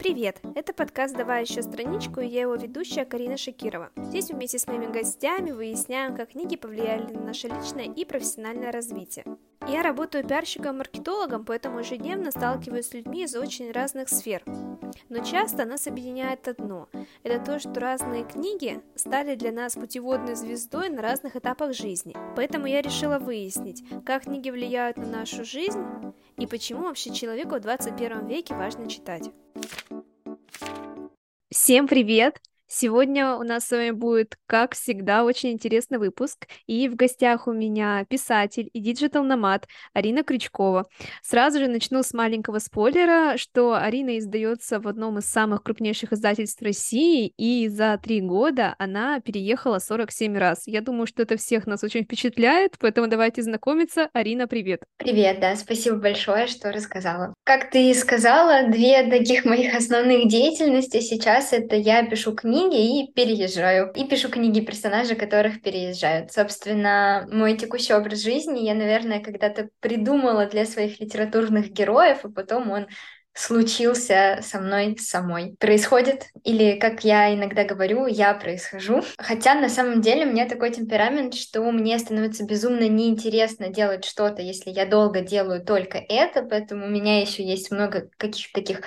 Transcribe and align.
Привет! 0.00 0.40
Это 0.54 0.72
подкаст 0.72 1.14
«Давай 1.14 1.42
еще 1.42 1.60
страничку» 1.60 2.20
и 2.20 2.26
я 2.26 2.40
его 2.40 2.54
ведущая 2.54 3.04
Карина 3.04 3.36
Шакирова. 3.36 3.90
Здесь 3.98 4.30
вместе 4.30 4.58
с 4.58 4.66
моими 4.66 4.86
гостями 4.86 5.50
выясняем, 5.50 6.16
как 6.16 6.30
книги 6.30 6.56
повлияли 6.56 7.12
на 7.12 7.20
наше 7.20 7.48
личное 7.48 7.84
и 7.84 8.06
профессиональное 8.06 8.72
развитие. 8.72 9.26
Я 9.68 9.82
работаю 9.82 10.26
пиарщиком-маркетологом, 10.26 11.44
поэтому 11.44 11.80
ежедневно 11.80 12.30
сталкиваюсь 12.30 12.86
с 12.86 12.94
людьми 12.94 13.24
из 13.24 13.36
очень 13.36 13.72
разных 13.72 14.08
сфер. 14.08 14.42
Но 15.10 15.22
часто 15.22 15.66
нас 15.66 15.86
объединяет 15.86 16.48
одно– 16.48 16.88
это 17.22 17.44
то, 17.44 17.58
что 17.58 17.78
разные 17.78 18.24
книги 18.24 18.80
стали 18.94 19.34
для 19.34 19.52
нас 19.52 19.74
путеводной 19.74 20.34
звездой 20.34 20.88
на 20.88 21.02
разных 21.02 21.36
этапах 21.36 21.74
жизни. 21.74 22.16
Поэтому 22.36 22.64
я 22.64 22.80
решила 22.80 23.18
выяснить, 23.18 23.84
как 24.06 24.24
книги 24.24 24.48
влияют 24.48 24.96
на 24.96 25.06
нашу 25.06 25.44
жизнь 25.44 25.84
и 26.38 26.46
почему 26.46 26.84
вообще 26.84 27.12
человеку 27.12 27.56
в 27.56 27.60
21 27.60 28.26
веке 28.28 28.54
важно 28.54 28.88
читать. 28.88 29.30
Всем 31.50 31.88
привет! 31.88 32.40
Сегодня 32.72 33.34
у 33.34 33.42
нас 33.42 33.66
с 33.66 33.72
вами 33.72 33.90
будет, 33.90 34.36
как 34.46 34.76
всегда, 34.76 35.24
очень 35.24 35.50
интересный 35.50 35.98
выпуск. 35.98 36.46
И 36.68 36.88
в 36.88 36.94
гостях 36.94 37.48
у 37.48 37.52
меня 37.52 38.06
писатель 38.08 38.70
и 38.72 38.78
digital-nomad 38.78 39.66
Арина 39.92 40.22
Крючкова. 40.22 40.86
Сразу 41.20 41.58
же 41.58 41.66
начну 41.66 42.04
с 42.04 42.12
маленького 42.12 42.60
спойлера, 42.60 43.36
что 43.38 43.74
Арина 43.74 44.18
издается 44.18 44.78
в 44.78 44.86
одном 44.86 45.18
из 45.18 45.24
самых 45.24 45.64
крупнейших 45.64 46.12
издательств 46.12 46.62
России, 46.62 47.32
и 47.36 47.66
за 47.66 47.98
три 48.00 48.20
года 48.20 48.76
она 48.78 49.18
переехала 49.18 49.80
47 49.80 50.38
раз. 50.38 50.62
Я 50.66 50.80
думаю, 50.80 51.08
что 51.08 51.22
это 51.22 51.36
всех 51.36 51.66
нас 51.66 51.82
очень 51.82 52.04
впечатляет, 52.04 52.76
поэтому 52.78 53.08
давайте 53.08 53.42
знакомиться. 53.42 54.10
Арина, 54.12 54.46
привет! 54.46 54.84
Привет, 54.98 55.40
да, 55.40 55.56
спасибо 55.56 55.96
большое, 55.96 56.46
что 56.46 56.70
рассказала. 56.70 57.34
Как 57.42 57.72
ты 57.72 57.92
сказала, 57.94 58.68
две 58.68 59.10
таких 59.10 59.44
моих 59.44 59.74
основных 59.74 60.28
деятельности 60.28 61.00
сейчас 61.00 61.52
это 61.52 61.74
я 61.74 62.06
пишу 62.06 62.32
книги, 62.32 62.59
книги 62.60 63.00
и 63.00 63.12
переезжаю. 63.12 63.92
И 63.94 64.04
пишу 64.04 64.28
книги 64.28 64.60
персонажей, 64.60 65.16
которых 65.16 65.62
переезжают. 65.62 66.32
Собственно, 66.32 67.26
мой 67.30 67.56
текущий 67.56 67.94
образ 67.94 68.20
жизни 68.22 68.60
я, 68.60 68.74
наверное, 68.74 69.20
когда-то 69.20 69.70
придумала 69.80 70.46
для 70.46 70.66
своих 70.66 71.00
литературных 71.00 71.70
героев, 71.70 72.24
и 72.24 72.30
потом 72.30 72.70
он 72.70 72.86
случился 73.32 74.40
со 74.42 74.60
мной 74.60 74.96
самой. 74.98 75.54
Происходит, 75.58 76.26
или, 76.44 76.78
как 76.78 77.04
я 77.04 77.32
иногда 77.32 77.64
говорю, 77.64 78.06
я 78.06 78.34
происхожу. 78.34 79.02
Хотя 79.18 79.54
на 79.54 79.68
самом 79.68 80.00
деле 80.02 80.26
у 80.26 80.30
меня 80.30 80.48
такой 80.48 80.70
темперамент, 80.70 81.34
что 81.34 81.62
мне 81.70 81.98
становится 81.98 82.44
безумно 82.44 82.88
неинтересно 82.88 83.68
делать 83.68 84.04
что-то, 84.04 84.42
если 84.42 84.70
я 84.70 84.84
долго 84.84 85.20
делаю 85.20 85.64
только 85.64 85.98
это, 85.98 86.42
поэтому 86.42 86.86
у 86.86 86.90
меня 86.90 87.20
еще 87.20 87.44
есть 87.44 87.70
много 87.70 88.10
каких-то 88.18 88.60
таких 88.60 88.82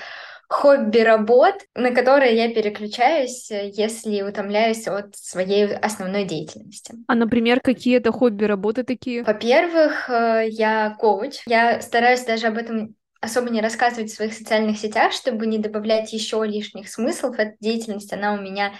хобби-работ, 0.54 1.56
на 1.76 1.92
которые 1.92 2.36
я 2.36 2.54
переключаюсь, 2.54 3.50
если 3.50 4.22
утомляюсь 4.22 4.88
от 4.88 5.16
своей 5.16 5.74
основной 5.76 6.26
деятельности. 6.26 6.94
А, 7.08 7.16
например, 7.16 7.60
какие 7.60 7.98
это 7.98 8.12
хобби-работы 8.12 8.84
такие? 8.84 9.24
Во-первых, 9.24 10.10
э, 10.10 10.48
я 10.50 10.96
коуч. 11.00 11.42
Я 11.48 11.82
стараюсь 11.82 12.24
даже 12.24 12.48
об 12.48 12.58
этом 12.58 12.96
особо 13.20 13.50
не 13.50 13.62
рассказывать 13.62 14.12
в 14.12 14.16
своих 14.16 14.34
социальных 14.34 14.78
сетях, 14.78 15.14
чтобы 15.14 15.48
не 15.48 15.58
добавлять 15.58 16.14
еще 16.14 16.46
лишних 16.46 16.88
смыслов. 16.90 17.40
Эта 17.40 17.56
деятельность, 17.60 18.14
она 18.14 18.34
у 18.34 18.42
меня 18.42 18.74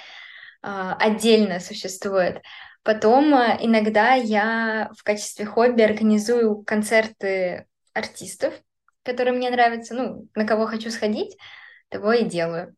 э, 0.62 0.92
отдельно 1.00 1.60
существует. 1.60 2.42
Потом 2.84 3.34
э, 3.34 3.58
иногда 3.62 4.14
я 4.14 4.92
в 4.96 5.04
качестве 5.04 5.46
хобби 5.46 5.82
организую 5.82 6.58
концерты 6.64 7.66
артистов, 7.94 8.54
которые 9.04 9.36
мне 9.36 9.50
нравятся, 9.50 9.96
ну, 9.96 10.28
на 10.36 10.46
кого 10.46 10.68
хочу 10.68 10.92
сходить 10.92 11.36
того 11.94 12.12
и 12.14 12.26
делаю. 12.26 12.76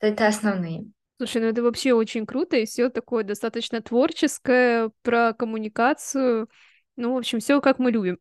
Это 0.00 0.28
основные. 0.28 0.86
Слушай, 1.18 1.42
ну 1.42 1.48
это 1.48 1.62
вообще 1.62 1.92
очень 1.92 2.26
круто, 2.26 2.56
и 2.56 2.64
все 2.64 2.88
такое 2.90 3.24
достаточно 3.24 3.82
творческое, 3.82 4.90
про 5.02 5.32
коммуникацию. 5.32 6.48
Ну, 6.96 7.14
в 7.14 7.18
общем, 7.18 7.40
все 7.40 7.60
как 7.60 7.78
мы 7.78 7.90
любим. 7.90 8.18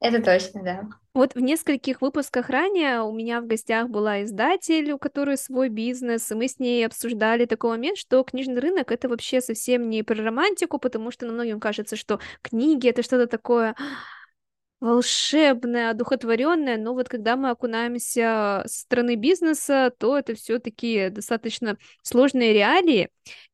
Это 0.00 0.22
точно, 0.22 0.62
да. 0.62 0.88
Вот 1.12 1.34
в 1.34 1.40
нескольких 1.40 2.00
выпусках 2.00 2.48
ранее 2.48 3.02
у 3.02 3.12
меня 3.12 3.40
в 3.40 3.46
гостях 3.46 3.88
была 3.88 4.22
издатель, 4.22 4.92
у 4.92 4.98
которой 4.98 5.36
свой 5.36 5.68
бизнес, 5.68 6.30
и 6.30 6.34
мы 6.34 6.48
с 6.48 6.58
ней 6.58 6.86
обсуждали 6.86 7.44
такой 7.44 7.70
момент, 7.70 7.98
что 7.98 8.22
книжный 8.24 8.60
рынок 8.60 8.92
это 8.92 9.08
вообще 9.08 9.40
совсем 9.42 9.90
не 9.90 10.02
про 10.02 10.22
романтику, 10.22 10.78
потому 10.78 11.10
что 11.10 11.26
на 11.26 11.32
многим 11.32 11.60
кажется, 11.60 11.96
что 11.96 12.20
книги 12.42 12.88
это 12.88 13.02
что-то 13.02 13.26
такое 13.26 13.74
волшебное, 14.80 15.90
одухотворенное, 15.90 16.78
но 16.78 16.94
вот 16.94 17.08
когда 17.08 17.36
мы 17.36 17.50
окунаемся 17.50 18.62
со 18.66 18.80
стороны 18.80 19.14
бизнеса, 19.14 19.92
то 19.98 20.18
это 20.18 20.34
все-таки 20.34 21.10
достаточно 21.10 21.76
сложные 22.02 22.52
реалии. 22.52 23.10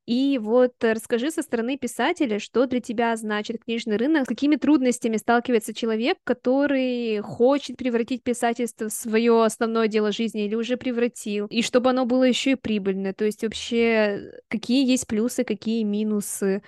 И 0.07 0.39
вот 0.41 0.73
расскажи 0.83 1.33
со 1.33 1.43
стороны 1.43 1.77
писателя, 1.77 2.39
что 2.39 2.67
для 2.67 2.81
тебя 2.81 3.17
значит 3.17 3.65
книжный 3.65 3.97
рынок, 3.97 4.25
с 4.25 4.29
какими 4.29 4.55
трудностями 4.55 5.17
сталкивается 5.17 5.75
человек, 5.75 6.19
который 6.23 7.21
хочет 7.23 7.77
превратить 7.77 8.23
писательство 8.23 8.89
в 8.89 8.93
свое 8.93 9.45
основное 9.45 9.89
дело 9.89 10.13
жизни 10.13 10.45
или 10.45 10.55
уже 10.55 10.77
превратил, 10.77 11.47
и 11.47 11.61
чтобы 11.61 11.91
оно 11.91 12.07
было 12.07 12.23
еще 12.23 12.53
и 12.53 12.55
прибыльное. 12.55 13.15
То 13.15 13.25
есть 13.25 13.43
вообще 13.43 14.31
какие 14.47 14.89
есть 14.89 15.09
плюсы, 15.09 15.43
какие 15.43 15.83
минусы 15.83 16.63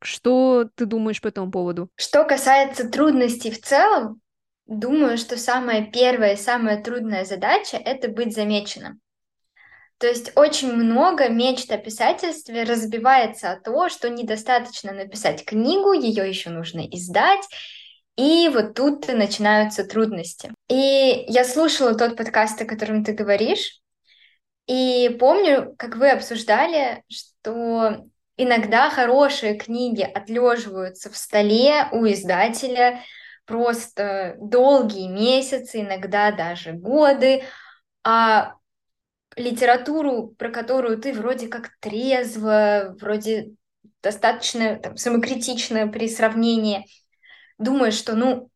что 0.00 0.68
ты 0.74 0.86
думаешь 0.86 1.20
по 1.20 1.28
этому 1.28 1.50
поводу? 1.50 1.88
Что 1.96 2.24
касается 2.24 2.88
трудностей 2.88 3.50
в 3.50 3.60
целом, 3.60 4.20
думаю, 4.66 5.18
что 5.18 5.36
самая 5.36 5.90
первая 5.90 6.34
и 6.34 6.38
самая 6.38 6.82
трудная 6.82 7.24
задача— 7.24 7.76
это 7.84 8.08
быть 8.08 8.34
замеченным. 8.34 9.00
То 9.98 10.08
есть 10.08 10.32
очень 10.36 10.72
много 10.72 11.28
мечт 11.28 11.70
о 11.70 11.78
писательстве 11.78 12.64
разбивается 12.64 13.52
о 13.52 13.60
то, 13.60 13.88
что 13.88 14.10
недостаточно 14.10 14.92
написать 14.92 15.44
книгу, 15.44 15.92
ее 15.92 16.28
еще 16.28 16.50
нужно 16.50 16.80
издать, 16.80 17.46
и 18.16 18.48
вот 18.52 18.74
тут 18.74 19.08
начинаются 19.08 19.84
трудности. 19.84 20.52
И 20.68 21.24
я 21.28 21.44
слушала 21.44 21.94
тот 21.94 22.16
подкаст, 22.16 22.60
о 22.60 22.66
котором 22.66 23.04
ты 23.04 23.12
говоришь, 23.12 23.80
и 24.66 25.16
помню, 25.20 25.74
как 25.78 25.96
вы 25.96 26.10
обсуждали, 26.10 27.02
что 27.08 28.06
Иногда 28.36 28.90
хорошие 28.90 29.54
книги 29.56 30.02
отлеживаются 30.02 31.10
в 31.10 31.16
столе 31.16 31.88
у 31.92 32.04
издателя 32.06 33.00
просто 33.46 34.34
долгие 34.38 35.08
месяцы, 35.08 35.82
иногда 35.82 36.32
даже 36.32 36.72
годы, 36.72 37.44
а 38.02 38.54
литературу, 39.36 40.28
про 40.38 40.50
которую 40.50 40.98
ты 40.98 41.12
вроде 41.12 41.48
как 41.48 41.70
трезво, 41.80 42.96
вроде 43.00 43.52
достаточно 44.02 44.76
там, 44.76 44.96
самокритично 44.96 45.86
при 45.88 46.08
сравнении, 46.08 46.86
думаешь, 47.58 47.94
что 47.94 48.14
ну 48.16 48.50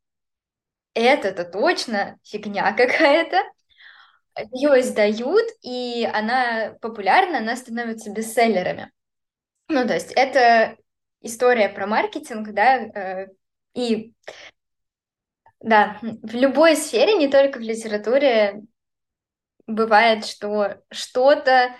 это-то 0.94 1.44
точно 1.44 2.18
фигня 2.24 2.72
какая-то, 2.72 3.42
ее 4.52 4.80
издают, 4.80 5.46
и 5.62 6.08
она 6.12 6.74
популярна, 6.80 7.38
она 7.38 7.56
становится 7.56 8.10
бестселлерами. 8.10 8.90
Ну, 9.68 9.86
то 9.86 9.94
есть 9.94 10.12
это 10.12 10.76
история 11.20 11.68
про 11.68 11.86
маркетинг, 11.86 12.52
да, 12.52 12.78
э, 12.78 13.28
и 13.74 14.12
да, 15.60 15.98
в 16.00 16.34
любой 16.34 16.76
сфере, 16.76 17.14
не 17.14 17.28
только 17.28 17.58
в 17.58 17.62
литературе, 17.62 18.62
бывает, 19.66 20.24
что 20.24 20.82
что-то, 20.90 21.74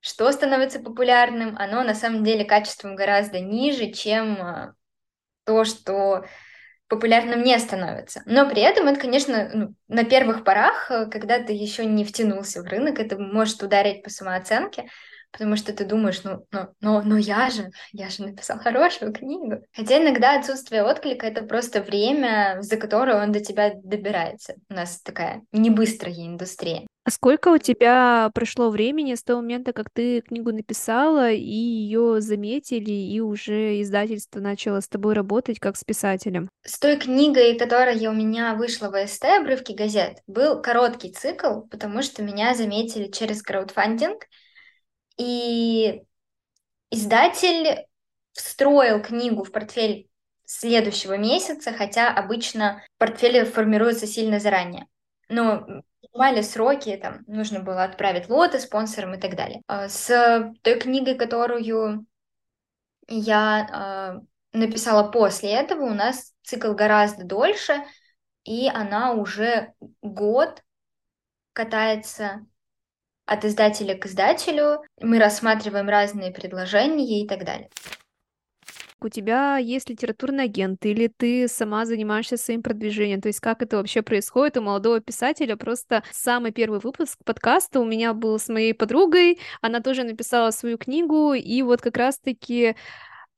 что 0.00 0.30
становится 0.32 0.80
популярным, 0.80 1.56
оно 1.58 1.82
на 1.82 1.94
самом 1.94 2.24
деле 2.24 2.44
качеством 2.44 2.96
гораздо 2.96 3.40
ниже, 3.40 3.90
чем 3.90 4.36
э, 4.36 4.72
то, 5.44 5.64
что 5.64 6.24
популярным 6.88 7.42
не 7.42 7.58
становится. 7.58 8.22
Но 8.26 8.48
при 8.48 8.62
этом 8.62 8.86
это, 8.86 9.00
конечно, 9.00 9.50
ну, 9.52 9.74
на 9.88 10.04
первых 10.04 10.44
порах, 10.44 10.90
э, 10.90 11.06
когда 11.06 11.38
ты 11.40 11.52
еще 11.52 11.84
не 11.84 12.04
втянулся 12.04 12.62
в 12.62 12.66
рынок, 12.66 12.98
это 12.98 13.18
может 13.18 13.62
ударить 13.62 14.02
по 14.02 14.10
самооценке, 14.10 14.88
потому 15.34 15.56
что 15.56 15.72
ты 15.72 15.84
думаешь, 15.84 16.22
ну, 16.22 16.46
ну, 16.52 16.68
но, 16.80 17.02
но 17.02 17.18
я 17.18 17.50
же, 17.50 17.70
я 17.92 18.08
же 18.08 18.22
написал 18.22 18.58
хорошую 18.60 19.12
книгу. 19.12 19.64
Хотя 19.74 20.00
иногда 20.00 20.38
отсутствие 20.38 20.84
отклика— 20.84 21.26
это 21.28 21.42
просто 21.42 21.82
время, 21.82 22.58
за 22.60 22.76
которое 22.76 23.20
он 23.20 23.32
до 23.32 23.40
тебя 23.40 23.72
добирается. 23.74 24.54
У 24.70 24.74
нас 24.74 25.00
такая 25.02 25.42
не 25.50 25.70
быстрая 25.70 26.14
индустрия. 26.14 26.86
А 27.06 27.10
сколько 27.10 27.48
у 27.48 27.58
тебя 27.58 28.30
прошло 28.32 28.70
времени 28.70 29.14
с 29.14 29.24
того 29.24 29.42
момента, 29.42 29.72
как 29.72 29.90
ты 29.90 30.22
книгу 30.22 30.52
написала, 30.52 31.30
и 31.32 31.42
ее 31.42 32.20
заметили, 32.20 32.92
и 32.92 33.20
уже 33.20 33.82
издательство 33.82 34.40
начало 34.40 34.80
с 34.80 34.88
тобой 34.88 35.14
работать 35.14 35.58
как 35.58 35.76
с 35.76 35.84
писателем? 35.84 36.48
С 36.64 36.78
той 36.78 36.96
книгой, 36.96 37.58
которая 37.58 38.08
у 38.08 38.14
меня 38.14 38.54
вышла 38.54 38.88
в 38.88 39.06
СТ 39.06 39.24
«Обрывки 39.24 39.72
газет», 39.72 40.22
был 40.28 40.62
короткий 40.62 41.12
цикл, 41.12 41.62
потому 41.70 42.02
что 42.02 42.22
меня 42.22 42.54
заметили 42.54 43.10
через 43.10 43.42
краудфандинг— 43.42 44.22
и 45.16 46.02
издатель 46.90 47.86
встроил 48.32 49.00
книгу 49.00 49.44
в 49.44 49.52
портфель 49.52 50.08
следующего 50.44 51.16
месяца, 51.16 51.72
хотя 51.72 52.12
обычно 52.12 52.82
портфели 52.98 53.44
формируются 53.44 54.06
сильно 54.06 54.38
заранее. 54.38 54.86
Но 55.28 55.66
понимали 56.00 56.42
сроки, 56.42 56.96
там 56.96 57.24
нужно 57.26 57.60
было 57.60 57.84
отправить 57.84 58.28
лоты 58.28 58.60
спонсорам 58.60 59.14
и 59.14 59.20
так 59.20 59.36
далее. 59.36 59.62
А, 59.66 59.88
с 59.88 60.52
той 60.62 60.78
книгой, 60.78 61.16
которую 61.16 62.06
я 63.08 64.20
э, 64.52 64.58
написала 64.58 65.10
после 65.10 65.52
этого, 65.52 65.82
у 65.84 65.94
нас 65.94 66.32
цикл 66.42 66.72
гораздо 66.72 67.24
дольше, 67.24 67.84
и 68.44 68.68
она 68.68 69.12
уже 69.12 69.72
год 70.02 70.62
катается 71.52 72.46
от 73.26 73.44
издателя 73.44 73.96
к 73.96 74.06
издателю. 74.06 74.82
Мы 75.00 75.18
рассматриваем 75.18 75.88
разные 75.88 76.32
предложения 76.32 77.22
и 77.22 77.28
так 77.28 77.44
далее. 77.44 77.68
У 79.00 79.10
тебя 79.10 79.58
есть 79.58 79.90
литературный 79.90 80.44
агент, 80.44 80.86
или 80.86 81.08
ты 81.08 81.46
сама 81.46 81.84
занимаешься 81.84 82.38
своим 82.38 82.62
продвижением, 82.62 83.20
то 83.20 83.28
есть 83.28 83.38
как 83.38 83.60
это 83.60 83.76
вообще 83.76 84.00
происходит? 84.00 84.56
У 84.56 84.62
молодого 84.62 85.00
писателя, 85.00 85.56
просто 85.56 86.02
самый 86.10 86.52
первый 86.52 86.80
выпуск 86.80 87.18
подкаста 87.22 87.80
у 87.80 87.84
меня 87.84 88.14
был 88.14 88.38
с 88.38 88.48
моей 88.48 88.72
подругой, 88.72 89.38
она 89.60 89.80
тоже 89.80 90.04
написала 90.04 90.52
свою 90.52 90.78
книгу, 90.78 91.34
и 91.34 91.60
вот 91.60 91.82
как 91.82 91.98
раз-таки 91.98 92.76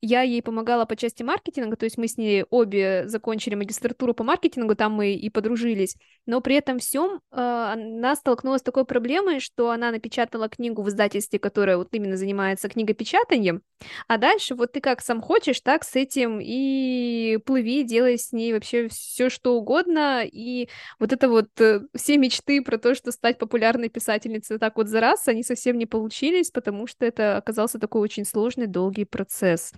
я 0.01 0.21
ей 0.21 0.41
помогала 0.41 0.85
по 0.85 0.95
части 0.95 1.23
маркетинга, 1.23 1.75
то 1.75 1.85
есть 1.85 1.97
мы 1.97 2.07
с 2.07 2.17
ней 2.17 2.45
обе 2.49 3.07
закончили 3.07 3.55
магистратуру 3.55 4.13
по 4.13 4.23
маркетингу, 4.23 4.75
там 4.75 4.93
мы 4.93 5.13
и 5.13 5.29
подружились, 5.29 5.95
но 6.25 6.39
при 6.41 6.55
этом 6.55 6.79
всем 6.79 7.19
э, 7.31 7.37
она 7.37 8.15
столкнулась 8.15 8.61
с 8.61 8.63
такой 8.63 8.85
проблемой, 8.85 9.39
что 9.39 9.71
она 9.71 9.91
напечатала 9.91 10.49
книгу 10.49 10.83
в 10.83 10.89
издательстве, 10.89 11.39
которое 11.39 11.77
вот 11.77 11.89
именно 11.93 12.15
занимается 12.15 12.69
книгопечатанием, 12.69 13.61
а 14.07 14.17
дальше 14.17 14.55
вот 14.55 14.71
ты 14.71 14.81
как 14.81 15.01
сам 15.01 15.21
хочешь, 15.21 15.61
так 15.61 15.83
с 15.83 15.95
этим 15.95 16.39
и 16.41 17.37
плыви, 17.45 17.83
делай 17.83 18.19
с 18.19 18.31
ней 18.31 18.53
вообще 18.53 18.89
все 18.89 19.29
что 19.29 19.55
угодно, 19.55 20.23
и 20.23 20.69
вот 20.99 21.11
это 21.11 21.27
вот 21.27 21.49
э, 21.59 21.81
все 21.95 22.17
мечты 22.17 22.61
про 22.61 22.77
то, 22.77 22.93
что 22.93 23.11
стать 23.11 23.39
популярной 23.39 23.89
писательницей 23.89 24.59
так 24.59 24.77
вот 24.77 24.89
за 24.89 24.99
раз, 24.99 25.27
они 25.27 25.43
совсем 25.43 25.77
не 25.77 25.87
получились, 25.87 26.51
потому 26.51 26.85
что 26.85 27.05
это 27.05 27.37
оказался 27.37 27.79
такой 27.79 28.01
очень 28.01 28.25
сложный, 28.25 28.67
долгий 28.67 29.05
процесс. 29.05 29.73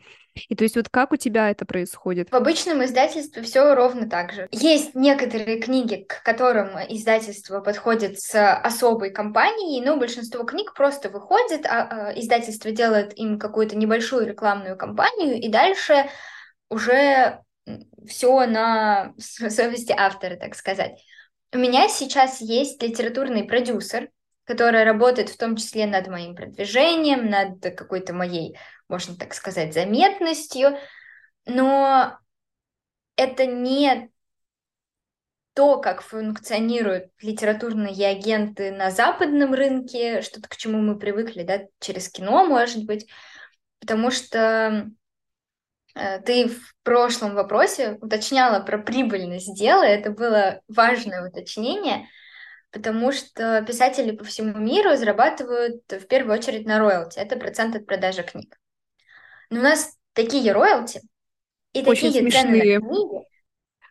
И 0.48 0.56
то 0.56 0.64
есть 0.64 0.76
вот 0.76 0.90
как 0.90 1.12
у 1.12 1.18
тебя 1.18 1.50
это 1.50 1.66
происходит? 1.66 2.32
В 2.32 2.36
обычном 2.36 2.84
издательстве 2.84 3.42
все 3.44 3.74
ровно 3.76 4.10
так 4.10 4.32
же. 4.32 4.48
Есть 4.52 4.96
некоторые 4.96 5.60
книги, 5.60 6.06
к 6.08 6.24
которым 6.24 6.70
издательство 6.90 7.60
подходит 7.60 8.20
с 8.20 8.56
особой 8.56 9.12
компанией, 9.12 9.82
но 9.82 9.98
большинство 9.98 10.44
книг 10.44 10.74
просто 10.74 11.10
выходит, 11.10 11.66
а, 11.66 12.10
а 12.10 12.20
издательство 12.20 12.72
делает 12.72 13.18
им 13.18 13.40
какую-то 13.40 13.76
небольшую 13.76 14.28
рекламную 14.28 14.78
кампанию, 14.78 15.42
и 15.42 15.50
дальше 15.50 16.10
уже 16.70 17.42
все 18.08 18.46
на 18.46 19.14
совести 19.18 19.94
автора, 19.96 20.36
так 20.36 20.56
сказать. 20.56 21.04
У 21.52 21.58
меня 21.58 21.90
сейчас 21.90 22.42
есть 22.42 22.82
литературный 22.82 23.44
продюсер, 23.44 24.10
которая 24.46 24.86
работает 24.86 25.30
в 25.30 25.38
том 25.38 25.56
числе 25.56 25.86
над 25.86 26.08
моим 26.08 26.36
продвижением, 26.36 27.30
над 27.30 27.62
какой-то 27.76 28.14
моей, 28.14 28.58
можно 28.90 29.16
так 29.16 29.34
сказать, 29.34 29.74
заметностью, 29.74 30.78
но 31.46 32.18
это 33.16 33.46
не 33.46 34.10
то, 35.54 35.80
как 35.80 36.02
функционируют 36.02 37.12
литературные 37.22 38.08
агенты 38.08 38.72
на 38.72 38.92
западном 38.92 39.54
рынке, 39.54 40.22
что-то 40.22 40.48
к 40.50 40.58
чему 40.58 40.80
мы 40.80 40.98
привыкли, 40.98 41.44
да, 41.44 41.62
через 41.80 42.10
кино, 42.10 42.46
может 42.46 42.86
быть, 42.86 43.10
потому 43.80 44.12
что 44.12 44.90
э, 45.96 46.22
ты 46.22 46.50
в 46.50 46.76
прошлом 46.84 47.36
вопросе 47.36 47.98
уточняла 48.02 48.60
про 48.62 48.78
прибыльность 48.78 49.56
дела, 49.58 49.84
это 49.84 50.12
было 50.12 50.62
важное 50.68 51.28
уточнение– 51.28 52.08
потому 52.72 53.12
что 53.12 53.64
писатели 53.64 54.16
по 54.16 54.24
всему 54.24 54.58
миру 54.58 54.96
зарабатывают 54.96 55.84
в 55.90 56.06
первую 56.08 56.38
очередь 56.38 56.66
на 56.66 56.80
роялти. 56.80 57.20
Это 57.20 57.38
процент 57.38 57.76
от 57.76 57.86
продажи 57.86 58.24
книг. 58.24 58.60
Но 59.50 59.60
у 59.60 59.64
нас 59.64 59.96
такие 60.14 60.52
роялти 60.52 61.02
и 61.74 61.82
Очень 61.84 62.14
такие 62.14 62.22
смешные. 62.22 62.44
цены 62.44 62.80
на 62.80 62.88
книги. 62.88 63.26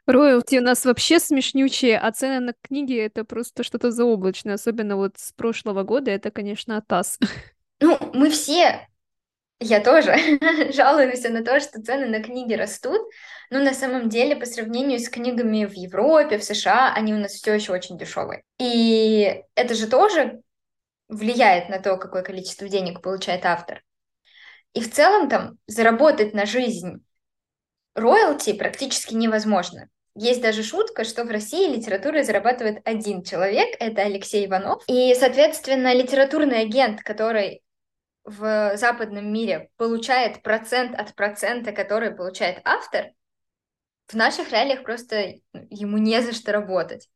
Роялти 0.06 0.58
у 0.58 0.62
нас 0.62 0.84
вообще 0.84 1.20
смешнючие, 1.20 1.98
а 1.98 2.10
цены 2.12 2.40
на 2.40 2.54
книги 2.62 2.96
это 2.96 3.24
просто 3.24 3.62
что-то 3.62 3.90
заоблачное, 3.90 4.54
особенно 4.54 4.96
вот 4.96 5.18
с 5.18 5.32
прошлого 5.32 5.82
года, 5.82 6.10
это, 6.10 6.30
конечно, 6.30 6.78
АТАС. 6.78 7.18
Ну, 7.80 7.98
мы 8.14 8.30
все 8.30 8.88
я 9.60 9.80
тоже 9.80 10.14
жалуемся 10.72 11.30
на 11.30 11.44
то, 11.44 11.58
что 11.60 11.82
цены 11.82 12.06
на 12.06 12.22
книги 12.22 12.54
растут, 12.54 13.00
но 13.50 13.58
на 13.58 13.74
самом 13.74 14.08
деле 14.08 14.36
по 14.36 14.46
сравнению 14.46 15.00
с 15.00 15.08
книгами 15.08 15.64
в 15.64 15.72
Европе, 15.72 16.38
в 16.38 16.44
США, 16.44 16.92
они 16.94 17.12
у 17.14 17.18
нас 17.18 17.32
все 17.32 17.54
еще 17.54 17.72
очень 17.72 17.98
дешевые. 17.98 18.42
И 18.58 19.42
это 19.54 19.74
же 19.74 19.88
тоже 19.88 20.42
влияет 21.08 21.68
на 21.68 21.80
то, 21.80 21.96
какое 21.96 22.22
количество 22.22 22.68
денег 22.68 23.02
получает 23.02 23.44
автор. 23.46 23.82
И 24.74 24.80
в 24.80 24.92
целом 24.92 25.28
там 25.28 25.58
заработать 25.66 26.34
на 26.34 26.46
жизнь 26.46 27.04
роялти 27.94 28.52
практически 28.52 29.14
невозможно. 29.14 29.88
Есть 30.14 30.42
даже 30.42 30.62
шутка, 30.62 31.04
что 31.04 31.24
в 31.24 31.30
России 31.30 31.72
литературой 31.72 32.24
зарабатывает 32.24 32.80
один 32.84 33.22
человек, 33.22 33.76
это 33.78 34.02
Алексей 34.02 34.46
Иванов. 34.46 34.82
И, 34.88 35.14
соответственно, 35.14 35.94
литературный 35.94 36.62
агент, 36.62 37.02
который 37.02 37.62
в 38.24 38.76
западном 38.76 39.32
мире 39.32 39.70
получает 39.76 40.42
процент 40.42 40.98
от 40.98 41.14
процента, 41.14 41.72
который 41.72 42.10
получает 42.10 42.60
автор, 42.64 43.12
в 44.08 44.14
наших 44.14 44.50
реалиях 44.50 44.82
просто 44.82 45.34
ему 45.70 45.98
не 45.98 46.20
за 46.20 46.32
что 46.32 46.52
работать, 46.52 47.08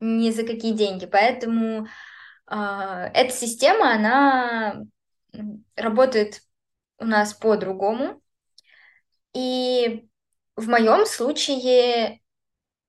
ни 0.00 0.30
за 0.30 0.44
какие 0.44 0.72
деньги. 0.72 1.06
Поэтому 1.06 1.86
э, 2.50 2.54
эта 3.14 3.32
система, 3.32 3.94
она 3.94 4.82
работает 5.76 6.40
у 7.04 7.06
нас 7.06 7.34
по-другому. 7.34 8.20
И 9.34 10.08
в 10.56 10.68
моем 10.68 11.06
случае 11.06 12.20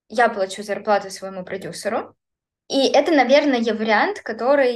я 0.09 0.29
плачу 0.29 0.63
зарплату 0.63 1.11
своему 1.11 1.43
продюсеру. 1.43 2.15
И 2.67 2.87
это, 2.87 3.11
наверное, 3.11 3.59
вариант, 3.73 4.21
который 4.21 4.75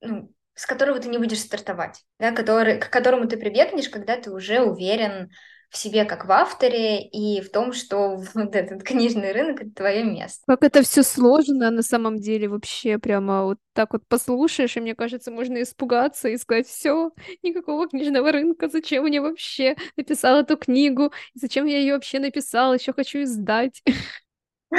ну, 0.00 0.30
с 0.54 0.66
которого 0.66 1.00
ты 1.00 1.08
не 1.08 1.18
будешь 1.18 1.40
стартовать, 1.40 2.04
да, 2.18 2.30
который, 2.30 2.78
к 2.78 2.90
которому 2.90 3.26
ты 3.26 3.36
прибегнешь, 3.36 3.88
когда 3.88 4.16
ты 4.16 4.30
уже 4.30 4.60
уверен 4.60 5.30
в 5.74 5.76
себе 5.76 6.04
как 6.04 6.24
в 6.24 6.30
авторе 6.30 7.02
и 7.02 7.40
в 7.40 7.50
том, 7.50 7.72
что 7.72 8.16
вот 8.34 8.54
этот 8.54 8.84
книжный 8.84 9.32
рынок 9.32 9.60
это 9.62 9.70
твое 9.70 10.04
место. 10.04 10.44
Как 10.46 10.62
это 10.62 10.82
все 10.82 11.02
сложно 11.02 11.70
на 11.70 11.82
самом 11.82 12.18
деле 12.18 12.48
вообще 12.48 12.98
прямо 12.98 13.44
вот 13.44 13.58
так 13.72 13.92
вот 13.92 14.06
послушаешь, 14.06 14.76
и 14.76 14.80
мне 14.80 14.94
кажется, 14.94 15.32
можно 15.32 15.60
испугаться 15.60 16.28
и 16.28 16.36
сказать, 16.36 16.68
все, 16.68 17.10
никакого 17.42 17.88
книжного 17.88 18.30
рынка, 18.30 18.68
зачем 18.68 19.04
мне 19.04 19.20
вообще 19.20 19.76
написал 19.96 20.38
эту 20.38 20.56
книгу, 20.56 21.12
зачем 21.34 21.66
я 21.66 21.78
ее 21.78 21.94
вообще 21.94 22.20
написал, 22.20 22.72
еще 22.72 22.92
хочу 22.92 23.24
издать. 23.24 23.82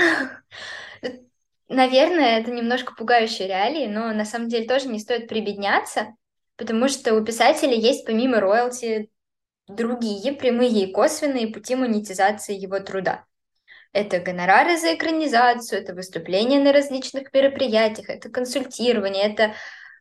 Наверное, 1.67 2.39
это 2.39 2.51
немножко 2.51 2.93
пугающие 2.96 3.50
реалии, 3.50 3.88
но 3.88 4.13
на 4.13 4.24
самом 4.24 4.48
деле 4.48 4.65
тоже 4.67 4.88
не 4.88 5.00
стоит 5.00 5.27
прибедняться, 5.27 6.15
потому 6.55 6.88
что 6.88 7.15
у 7.15 7.25
писателя 7.25 7.74
есть 7.74 8.05
помимо 8.05 8.39
роялти 8.39 9.10
другие 9.67 10.34
прямые 10.34 10.86
и 10.86 10.91
косвенные 10.91 11.48
пути 11.48 11.75
монетизации 11.75 12.55
его 12.55 12.79
труда. 12.79 13.25
Это 13.93 14.19
гонорары 14.19 14.77
за 14.77 14.95
экранизацию, 14.95 15.81
это 15.81 15.93
выступления 15.93 16.60
на 16.60 16.74
различных 16.74 17.34
мероприятиях, 17.34 18.10
это 18.10 18.29
консультирование, 18.29 19.31
это 19.31 19.53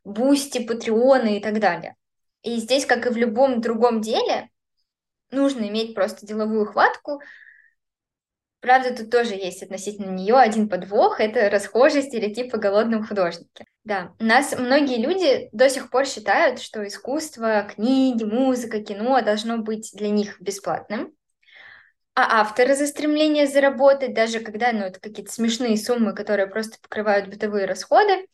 Boosty, 0.05 0.65
Patreon 0.65 1.29
ы 1.29 1.39
и 1.39 1.41
так 1.41 1.61
далее. 1.61 1.95
И 2.43 2.57
здесь, 2.57 2.87
как 2.87 3.07
и 3.07 3.11
в 3.11 3.17
любом 3.17 3.61
другом 3.61 4.01
деле, 4.01 4.51
нужно 5.31 5.69
иметь 5.69 5.95
просто 5.95 6.27
деловую 6.27 6.67
хватку, 6.67 7.23
Правда, 8.65 8.97
тут 8.97 9.11
тоже 9.11 9.35
есть 9.35 9.63
относительно 9.63 10.11
нее 10.11 10.37
один 10.37 10.71
подвох, 10.71 11.21
это 11.21 11.51
расхожий 11.51 12.01
стереотип 12.01 12.55
о 12.55 12.57
голодном 12.57 13.07
художнике. 13.07 13.67
Да, 13.85 14.15
нас 14.19 14.59
многие 14.59 15.03
люди 15.03 15.51
до 15.53 15.69
сих 15.69 15.91
пор 15.91 16.07
считают, 16.07 16.63
что 16.63 16.87
искусство, 16.87 17.69
книги, 17.71 18.25
музыка, 18.25 18.83
кино 18.83 19.21
должно 19.21 19.59
быть 19.59 19.91
для 19.93 20.09
них 20.09 20.41
бесплатным. 20.41 21.13
А 22.15 22.41
авторы 22.41 22.75
за 22.75 22.87
стремление 22.87 23.47
заработать, 23.47 24.15
даже 24.15 24.41
когда 24.41 24.73
ну, 24.73 24.85
это 24.85 24.99
какие-то 24.99 25.31
смешные 25.31 25.77
суммы, 25.77 26.15
которые 26.15 26.47
просто 26.47 26.79
покрывают 26.81 27.29
бытовые 27.29 27.67
расходы, 27.67 28.27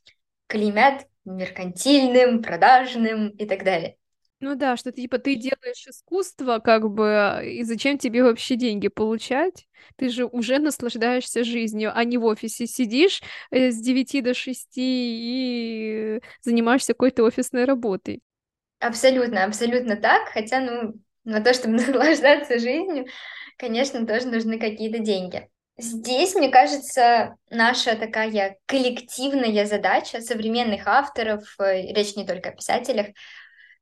клеймят 0.47 1.09
меркантильным, 1.25 2.41
продажным 2.41 3.31
и 3.31 3.47
так 3.47 3.65
далее. 3.65 3.97
Ну 4.41 4.55
да, 4.55 4.79
что 4.79 4.91
типа 4.91 5.19
ты 5.19 5.35
делаешь 5.35 5.87
искусство, 5.87 6.61
как 6.61 6.91
бы, 6.91 7.43
и 7.45 7.63
зачем 7.63 7.99
тебе 7.99 8.23
вообще 8.23 8.57
деньги 8.57 8.89
получать? 8.89 9.69
Ты 9.97 10.09
же 10.09 10.25
уже 10.25 10.59
наслаждаешься 10.59 11.45
жизнью, 11.45 11.93
а 11.95 12.05
не 12.05 12.17
в 12.17 12.25
офисе 12.25 12.67
сидишь 12.67 13.21
э, 13.51 13.71
с 13.71 13.79
9 13.79 14.23
до 14.23 14.33
6 14.33 14.73
и 14.77 16.21
занимаешься 16.41 16.95
какой-то 16.95 17.25
офисной 17.25 17.67
работой. 17.67 18.23
Абсолютно, 18.79 19.45
абсолютно 19.45 19.97
так. 19.97 20.29
Хотя, 20.31 20.61
ну, 20.61 20.95
на 21.25 21.43
то, 21.43 21.53
чтобы 21.53 21.75
наслаждаться 21.77 22.59
жизнью, 22.59 23.07
конечно, 23.59 24.07
тоже 24.07 24.29
нужны 24.29 24.59
какие-то 24.59 25.01
деньги. 25.01 25.51
Здесь, 25.77 26.35
мне 26.35 26.51
кажется, 26.51 27.37
наша 27.51 27.97
такая 27.97 28.59
коллективная 28.67 29.65
задача 29.67 30.21
современных 30.21 30.87
авторов, 30.87 31.43
э, 31.59 31.93
речь 31.93 32.17
не 32.17 32.27
только 32.27 32.51
о 32.51 32.53
писателях, 32.53 33.09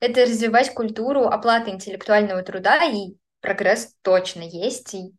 это 0.00 0.22
развивать 0.22 0.74
культуру 0.74 1.24
оплаты 1.24 1.70
интеллектуального 1.70 2.42
труда, 2.42 2.84
и 2.84 3.14
прогресс 3.40 3.94
точно 4.02 4.42
есть. 4.42 4.94
И, 4.94 5.12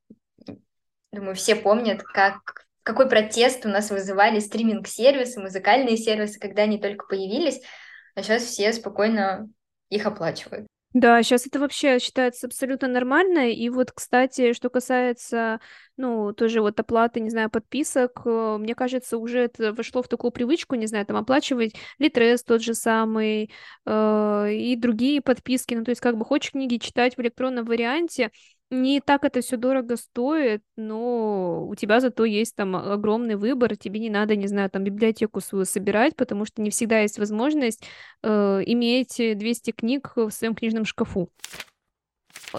думаю, 1.12 1.36
все 1.36 1.56
помнят, 1.56 2.04
как, 2.04 2.66
какой 2.84 3.10
протест 3.10 3.66
у 3.66 3.70
нас 3.70 3.90
вызывали 3.90 4.40
стриминг-сервисы, 4.40 5.40
музыкальные 5.40 5.98
сервисы, 5.98 6.40
когда 6.40 6.64
они 6.64 6.80
только 6.80 7.06
появились, 7.08 7.62
а 8.16 8.24
сейчас 8.24 8.44
все 8.44 8.72
спокойно 8.74 9.50
их 9.90 10.06
оплачивают. 10.06 10.68
Да, 10.94 11.22
сейчас 11.22 11.46
это 11.46 11.60
вообще 11.60 12.00
считается 12.00 12.48
абсолютно 12.48 12.88
нормально. 12.88 13.52
И 13.52 13.70
вот, 13.70 13.92
кстати, 13.92 14.54
что 14.54 14.72
касается, 14.72 15.60
ну, 15.98 16.34
тоже 16.34 16.62
вот 16.62 16.80
оплаты, 16.80 17.20
не 17.20 17.30
знаю, 17.30 17.52
подписок, 17.52 18.22
э, 18.26 18.58
мне 18.60 18.74
кажется, 18.74 19.20
уже 19.20 19.40
это 19.42 19.72
вошло 19.74 20.02
в 20.02 20.08
такую 20.08 20.32
привычку, 20.32 20.74
не 20.74 20.88
знаю, 20.88 21.06
там 21.06 21.18
оплачивать 21.18 21.76
Литрес 22.00 22.44
тот 22.44 22.64
же 22.64 22.74
самый 22.74 23.52
э, 23.86 24.54
и 24.54 24.76
другие 24.76 25.22
подписки. 25.22 25.76
Ну, 25.76 25.84
то 25.84 25.92
есть, 25.92 26.02
как 26.02 26.18
бы 26.18 26.26
хочешь 26.26 26.52
книги 26.54 26.78
читать 26.78 27.16
в 27.18 27.22
электронном 27.22 27.66
варианте, 27.66 28.32
не 28.70 29.02
так 29.02 29.24
это 29.24 29.42
все 29.42 29.58
дорого 29.58 29.98
стоит, 29.98 30.62
но 30.76 31.66
у 31.68 31.76
тебя 31.76 32.00
зато 32.00 32.26
есть 32.26 32.56
там 32.56 32.76
огромный 32.76 33.36
выбор, 33.36 33.76
тебе 33.76 34.00
не 34.00 34.10
надо, 34.10 34.36
не 34.36 34.48
знаю, 34.48 34.70
там 34.70 34.84
библиотеку 34.84 35.42
свою 35.42 35.66
собирать, 35.66 36.16
потому 36.16 36.46
что 36.46 36.62
не 36.62 36.70
всегда 36.70 37.00
есть 37.00 37.20
возможность 37.20 37.84
э, 38.22 38.62
иметь 38.66 39.16
200 39.18 39.72
книг 39.72 40.14
в 40.16 40.32
своем 40.32 40.56
книжном 40.56 40.86
шкафу. 40.86 41.30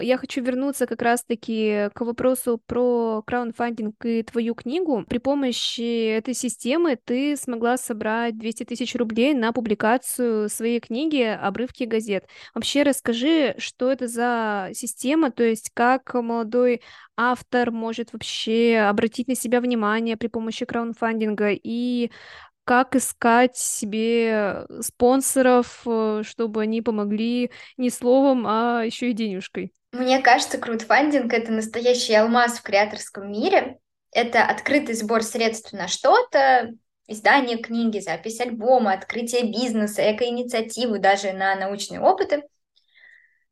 Я 0.00 0.18
хочу 0.18 0.40
вернуться 0.42 0.86
как 0.86 1.02
раз-таки 1.02 1.88
к 1.94 2.00
вопросу 2.02 2.60
про 2.64 3.22
краундфандинг 3.26 3.96
и 4.04 4.22
твою 4.22 4.54
книгу. 4.54 5.04
При 5.08 5.18
помощи 5.18 6.08
этой 6.10 6.32
системы 6.34 6.96
ты 6.96 7.36
смогла 7.36 7.76
собрать 7.76 8.38
200 8.38 8.64
тысяч 8.64 8.94
рублей 8.94 9.34
на 9.34 9.52
публикацию 9.52 10.48
своей 10.48 10.78
книги 10.78 11.22
«Обрывки 11.22 11.84
газет». 11.84 12.28
Вообще 12.54 12.84
расскажи, 12.84 13.56
что 13.58 13.90
это 13.90 14.06
за 14.06 14.70
система, 14.74 15.32
то 15.32 15.42
есть 15.42 15.70
как 15.74 16.14
молодой 16.14 16.82
автор 17.16 17.72
может 17.72 18.12
вообще 18.12 18.86
обратить 18.88 19.26
на 19.26 19.34
себя 19.34 19.60
внимание 19.60 20.16
при 20.16 20.28
помощи 20.28 20.66
краундфандинга 20.66 21.50
и 21.50 22.12
как 22.64 22.94
искать 22.94 23.56
себе 23.56 24.66
спонсоров, 24.80 25.82
э, 25.86 26.22
чтобы 26.24 26.62
они 26.62 26.82
помогли 26.82 27.50
не 27.76 27.90
словом, 27.90 28.46
а 28.46 28.84
еще 28.84 29.10
и 29.10 29.12
денежкой. 29.12 29.72
Мне 29.92 30.20
кажется, 30.20 30.58
краудфандинг— 30.58 31.32
это 31.34 31.50
настоящий 31.50 32.14
алмаз 32.14 32.58
в 32.58 32.62
креаторском 32.62 33.30
мире. 33.30 33.78
Это 34.12 34.44
открытый 34.44 34.94
сбор 34.94 35.22
средств 35.22 35.72
на 35.72 35.88
что-то, 35.88 36.70
издание 37.06 37.58
книги, 37.58 37.98
запись 37.98 38.40
альбома, 38.40 38.92
открытие 38.92 39.50
бизнеса, 39.50 40.14
экоинициативы, 40.14 40.98
даже 41.00 41.32
на 41.32 41.56
научные 41.56 42.00
опыты. 42.00 42.44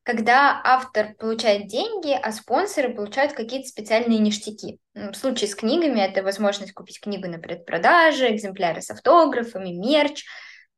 Когда 0.04 0.60
автор 0.64 1.14
получает 1.18 1.66
деньги, 1.66 2.12
а 2.12 2.32
спонсоры 2.32 2.94
получают 2.94 3.34
какие-то 3.34 3.68
специальные 3.68 4.20
ништяки. 4.20 4.78
В 4.94 5.14
случае 5.14 5.48
с 5.48 5.54
книгами 5.54 6.00
это 6.00 6.22
возможность 6.22 6.72
купить 6.72 7.00
книгу 7.00 7.28
на 7.28 7.38
предпродаже, 7.38 8.34
экземпляры 8.34 8.80
с 8.80 8.90
автографами, 8.90 9.70
мерч 9.70 10.24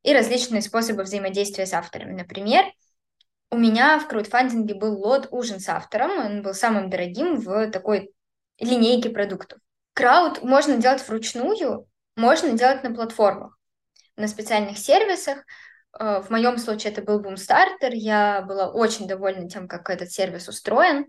и 0.03 0.13
различные 0.13 0.61
способы 0.61 1.03
взаимодействия 1.03 1.65
с 1.65 1.73
авторами. 1.73 2.13
Например, 2.13 2.65
у 3.51 3.57
меня 3.57 3.99
в 3.99 4.07
краудфандинге 4.07 4.73
был 4.75 4.97
лот 4.97 5.27
«Ужин 5.31 5.59
с 5.59 5.67
автором», 5.67 6.17
он 6.17 6.41
был 6.41 6.53
самым 6.53 6.89
дорогим 6.89 7.35
в 7.35 7.69
такой 7.69 8.11
линейке 8.59 9.09
продуктов. 9.09 9.59
Крауд 9.93 10.41
можно 10.41 10.77
делать 10.77 11.05
вручную, 11.05 11.85
можно 12.15 12.57
делать 12.57 12.81
на 12.83 12.93
платформах, 12.93 13.57
на 14.15 14.29
специальных 14.29 14.77
сервисах. 14.77 15.39
Э, 15.99 16.21
в 16.21 16.29
моем 16.29 16.57
случае 16.57 16.93
это 16.93 17.01
был 17.01 17.21
Boomstarter, 17.21 17.91
я 17.91 18.41
была 18.41 18.71
очень 18.71 19.05
довольна 19.05 19.49
тем, 19.49 19.67
как 19.67 19.89
этот 19.89 20.11
сервис 20.11 20.47
устроен. 20.47 21.07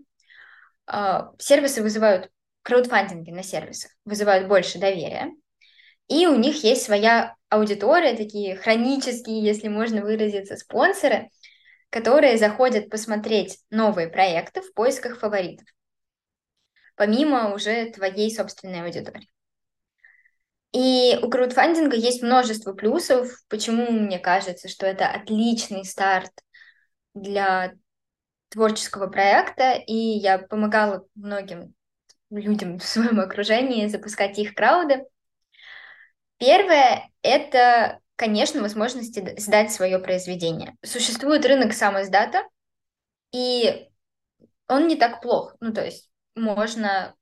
Э, 0.85 1.29
сервисы 1.39 1.81
вызывают, 1.81 2.29
краудфандинги 2.61 3.31
на 3.31 3.43
сервисах 3.43 3.91
вызывают 4.03 4.49
больше 4.49 4.79
доверия, 4.79 5.31
и 6.09 6.27
у 6.27 6.35
них 6.35 6.61
есть 6.65 6.83
своя 6.83 7.35
аудитория, 7.47 8.17
такие 8.17 8.57
хронические, 8.57 9.41
если 9.41 9.69
можно 9.69 10.01
выразиться, 10.01 10.57
спонсоры– 10.57 11.29
которые 11.93 12.39
заходят 12.39 12.89
посмотреть 12.89 13.59
новые 13.69 14.07
проекты 14.07 14.61
в 14.61 14.73
поисках 14.73 15.19
фаворитов, 15.19 15.67
помимо 16.95 17.53
уже 17.53 17.91
твоей 17.91 18.35
собственной 18.35 18.83
аудитории. 18.83 19.29
И 20.71 21.19
у 21.21 21.29
краудфандинга 21.29 21.95
есть 21.95 22.23
множество 22.23 22.73
плюсов, 22.73 23.29
почему 23.47 23.91
мне 23.91 24.17
кажется, 24.17 24.69
что 24.69 24.87
это 24.87 25.07
отличный 25.07 25.85
старт 25.85 26.31
для 27.13 27.75
творческого 28.49 29.05
проекта, 29.05 29.73
и 29.73 29.93
я 29.93 30.39
помогала 30.39 31.05
многим 31.13 31.75
людям 32.31 32.79
в 32.79 32.83
своем 32.83 33.19
окружении 33.19 33.85
запускать 33.85 34.39
их 34.39 34.55
крауды. 34.55 35.05
Первое— 36.39 37.11
это 37.21 37.99
конечно, 38.15 38.61
возможности 38.61 39.39
сдать 39.39 39.71
свое 39.71 39.99
произведение. 39.99 40.75
Существует 40.83 41.45
рынок 41.45 41.73
самоиздата, 41.73 42.43
и 43.31 43.89
он 44.67 44.87
не 44.87 44.95
так 44.95 45.21
плох. 45.21 45.55
Ну, 45.59 45.73
то 45.73 45.83
есть 45.83 46.09
можно 46.35 47.15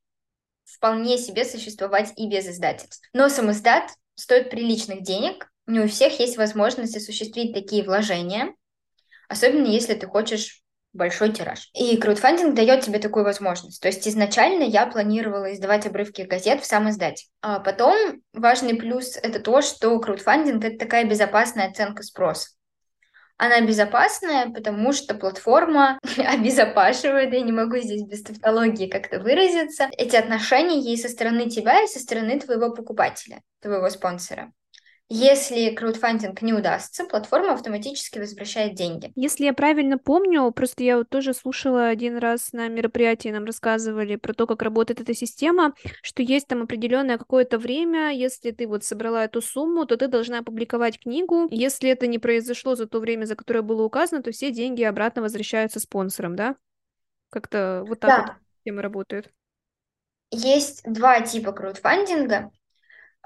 вполне 0.65 1.17
себе 1.17 1.45
существовать 1.45 2.13
и 2.15 2.29
без 2.29 2.47
издательств. 2.47 3.09
Но 3.13 3.29
самоиздат 3.29 3.91
стоит 4.15 4.49
приличных 4.49 5.03
денег, 5.03 5.51
не 5.67 5.79
у 5.79 5.87
всех 5.87 6.19
есть 6.19 6.37
возможность 6.37 6.95
осуществить 6.95 7.53
такие 7.53 7.83
вложения, 7.83 8.53
особенно 9.27 9.67
если 9.67 9.93
ты 9.93 10.07
хочешь 10.07 10.63
большой 10.93 11.31
тираж. 11.31 11.69
И 11.73 11.97
краудфандинг 11.97 12.53
дает 12.53 12.81
тебе 12.81 12.99
такую 12.99 13.25
возможность. 13.25 13.81
То 13.81 13.87
есть 13.87 14.07
изначально 14.07 14.63
я 14.63 14.85
планировала 14.85 15.53
издавать 15.53 15.85
обрывки 15.85 16.23
газет 16.23 16.61
в 16.61 16.65
сам 16.65 16.89
издать. 16.89 17.27
А 17.41 17.59
потом 17.59 18.21
важный 18.33 18.75
плюс— 18.75 19.17
это 19.23 19.39
то, 19.39 19.61
что 19.61 19.97
краудфандинг— 19.99 20.63
это 20.65 20.77
такая 20.77 21.05
безопасная 21.05 21.69
оценка 21.69 22.03
спроса. 22.03 22.49
Она 23.37 23.59
безопасная, 23.61 24.51
потому 24.51 24.93
что 24.93 25.15
платформа 25.15 25.97
обезопашивает, 26.17 27.33
я 27.33 27.41
не 27.41 27.51
могу 27.51 27.77
здесь 27.77 28.03
без 28.03 28.21
тавтологии 28.21 28.87
как-то 28.87 29.19
выразиться, 29.19 29.89
эти 29.97 30.15
отношения 30.15 30.79
ей 30.79 30.95
со 30.95 31.09
стороны 31.09 31.49
тебя 31.49 31.83
и 31.83 31.87
со 31.87 31.97
стороны 31.99 32.39
твоего 32.39 32.71
покупателя, 32.71 33.41
твоего 33.59 33.89
спонсора. 33.89 34.51
Если 35.13 35.71
краудфандинг 35.71 36.41
не 36.41 36.53
удастся, 36.53 37.03
платформа 37.03 37.51
автоматически 37.51 38.17
возвращает 38.17 38.75
деньги. 38.75 39.11
Если 39.17 39.43
я 39.43 39.51
правильно 39.51 39.97
помню, 39.97 40.49
просто 40.53 40.85
я 40.85 40.95
вот 40.95 41.09
тоже 41.09 41.33
слушала 41.33 41.89
один 41.89 42.17
раз 42.17 42.53
на 42.53 42.69
мероприятии, 42.69 43.27
нам 43.27 43.43
рассказывали 43.43 44.15
про 44.15 44.33
то, 44.33 44.47
как 44.47 44.61
работает 44.61 45.01
эта 45.01 45.13
система, 45.13 45.73
что 46.01 46.23
есть 46.23 46.47
там 46.47 46.61
определенное 46.61 47.17
какое-то 47.17 47.59
время, 47.59 48.13
если 48.13 48.51
ты 48.51 48.65
вот 48.65 48.85
собрала 48.85 49.25
эту 49.25 49.41
сумму, 49.41 49.85
то 49.85 49.97
ты 49.97 50.07
должна 50.07 50.39
опубликовать 50.39 50.97
книгу. 50.97 51.49
Если 51.51 51.89
это 51.89 52.07
не 52.07 52.17
произошло 52.17 52.75
за 52.75 52.87
то 52.87 53.01
время, 53.01 53.25
за 53.25 53.35
которое 53.35 53.63
было 53.63 53.83
указано, 53.83 54.23
то 54.23 54.31
все 54.31 54.49
деньги 54.49 54.81
обратно 54.81 55.23
возвращаются 55.23 55.81
спонсорам, 55.81 56.37
да? 56.37 56.55
Как-то 57.31 57.83
вот 57.85 57.99
так 57.99 58.09
да. 58.09 58.21
вот 58.21 58.35
система 58.55 58.81
работает. 58.81 59.29
Есть 60.29 60.83
два 60.85 61.19
типа 61.19 61.51
краудфандинга 61.51 62.49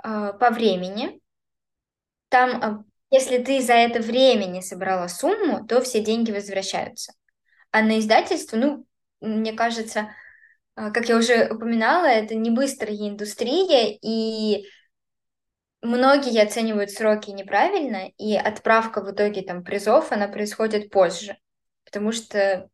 э, 0.04 0.34
по 0.40 0.50
времени 0.50 1.22
там, 2.30 2.64
а, 2.64 2.84
если 3.12 3.38
ты 3.38 3.62
за 3.62 3.74
это 3.74 4.00
время 4.00 4.46
не 4.46 4.62
собрала 4.62 5.08
сумму, 5.08 5.66
то 5.66 5.82
все 5.82 6.02
деньги 6.02 6.32
возвращаются. 6.32 7.14
А 7.72 7.82
на 7.82 8.00
издательство, 8.00 8.58
ну, 8.58 8.86
мне 9.22 9.54
кажется, 9.54 10.14
а, 10.76 10.92
как 10.92 11.08
я 11.08 11.18
уже 11.18 11.48
упоминала, 11.54 12.06
это 12.06 12.36
не 12.36 12.50
быстрая 12.50 12.96
индустрия, 12.96 13.98
и 14.02 14.66
многие 15.82 16.42
оценивают 16.42 16.92
сроки 16.92 17.32
неправильно, 17.32 18.10
и 18.18 18.36
отправка 18.36 19.02
в 19.02 19.12
итоге 19.12 19.42
там 19.42 19.64
призов, 19.64 20.12
она 20.12 20.28
происходит 20.28 20.90
позже. 20.90 21.38
Потому 21.86 22.12
что 22.12 22.70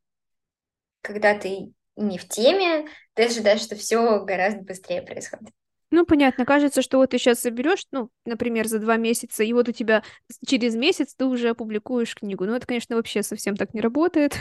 когда 1.01 1.37
ты 1.37 1.73
не 1.95 2.17
в 2.17 2.27
теме, 2.27 2.87
ты 3.13 3.25
ожидаешь, 3.25 3.61
что 3.61 3.75
все 3.75 4.23
гораздо 4.23 4.61
быстрее 4.61 5.01
происходит. 5.01 5.53
Ну, 5.91 6.05
понятно, 6.05 6.45
кажется, 6.45 6.81
что 6.81 6.97
вот 6.97 7.09
ты 7.09 7.17
сейчас 7.17 7.41
соберешь, 7.41 7.85
ну, 7.91 8.09
например, 8.25 8.67
за 8.67 8.79
два 8.79 8.95
месяца, 8.95 9.43
и 9.43 9.51
вот 9.51 9.67
у 9.67 9.73
тебя 9.73 10.03
через 10.45 10.75
месяц 10.75 11.13
ты 11.13 11.25
уже 11.25 11.49
опубликуешь 11.49 12.15
книгу. 12.15 12.45
Ну, 12.45 12.55
это, 12.55 12.65
конечно, 12.65 12.95
вообще 12.95 13.23
совсем 13.23 13.57
так 13.57 13.73
не 13.73 13.81
работает. 13.81 14.35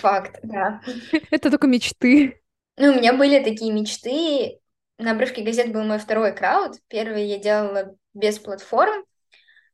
Факт, 0.00 0.38
да. 0.42 0.82
Это 1.30 1.50
только 1.50 1.66
мечты. 1.66 2.42
Ну, 2.76 2.92
у 2.92 2.94
меня 2.94 3.14
были 3.14 3.42
такие 3.42 3.72
мечты. 3.72 4.58
На 4.98 5.12
обрывке 5.12 5.42
газет 5.42 5.72
был 5.72 5.84
мой 5.84 5.98
второй 5.98 6.34
крауд. 6.34 6.76
Первый 6.88 7.26
я 7.26 7.38
делала 7.38 7.96
без 8.14 8.38
платформ, 8.38 9.04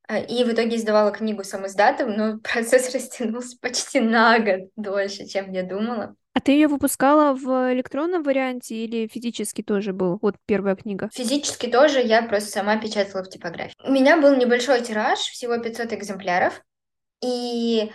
а, 0.07 0.19
и 0.19 0.43
в 0.45 0.53
итоге 0.53 0.77
издавала 0.77 1.11
книгу 1.11 1.45
сам 1.45 1.67
издатом, 1.67 2.17
но 2.17 2.39
процесс 2.43 2.93
растянулся 2.95 3.57
почти 3.61 4.01
на 4.01 4.39
год 4.39 4.71
дольше, 4.77 5.27
чем 5.27 5.53
я 5.53 5.63
думала. 5.63 6.15
А 6.39 6.41
ты 6.41 6.53
ее 6.53 6.69
выпускала 6.69 7.35
в 7.35 7.73
электронном 7.73 8.23
варианте 8.23 8.77
или 8.77 9.09
физически 9.09 9.61
тоже 9.61 9.93
был? 9.93 10.21
Вот 10.23 10.37
первая 10.47 10.77
книга. 10.77 11.11
Физически 11.13 11.67
тоже, 11.67 12.01
я 12.01 12.23
просто 12.23 12.49
сама 12.49 12.77
печатала 12.77 13.25
в 13.25 13.29
типографии. 13.29 13.75
У 13.83 13.91
меня 13.91 14.17
был 14.17 14.37
небольшой 14.37 14.81
тираж, 14.83 15.19
всего 15.19 15.59
500 15.59 15.95
экземпляров, 15.95 16.63
и 17.21 17.91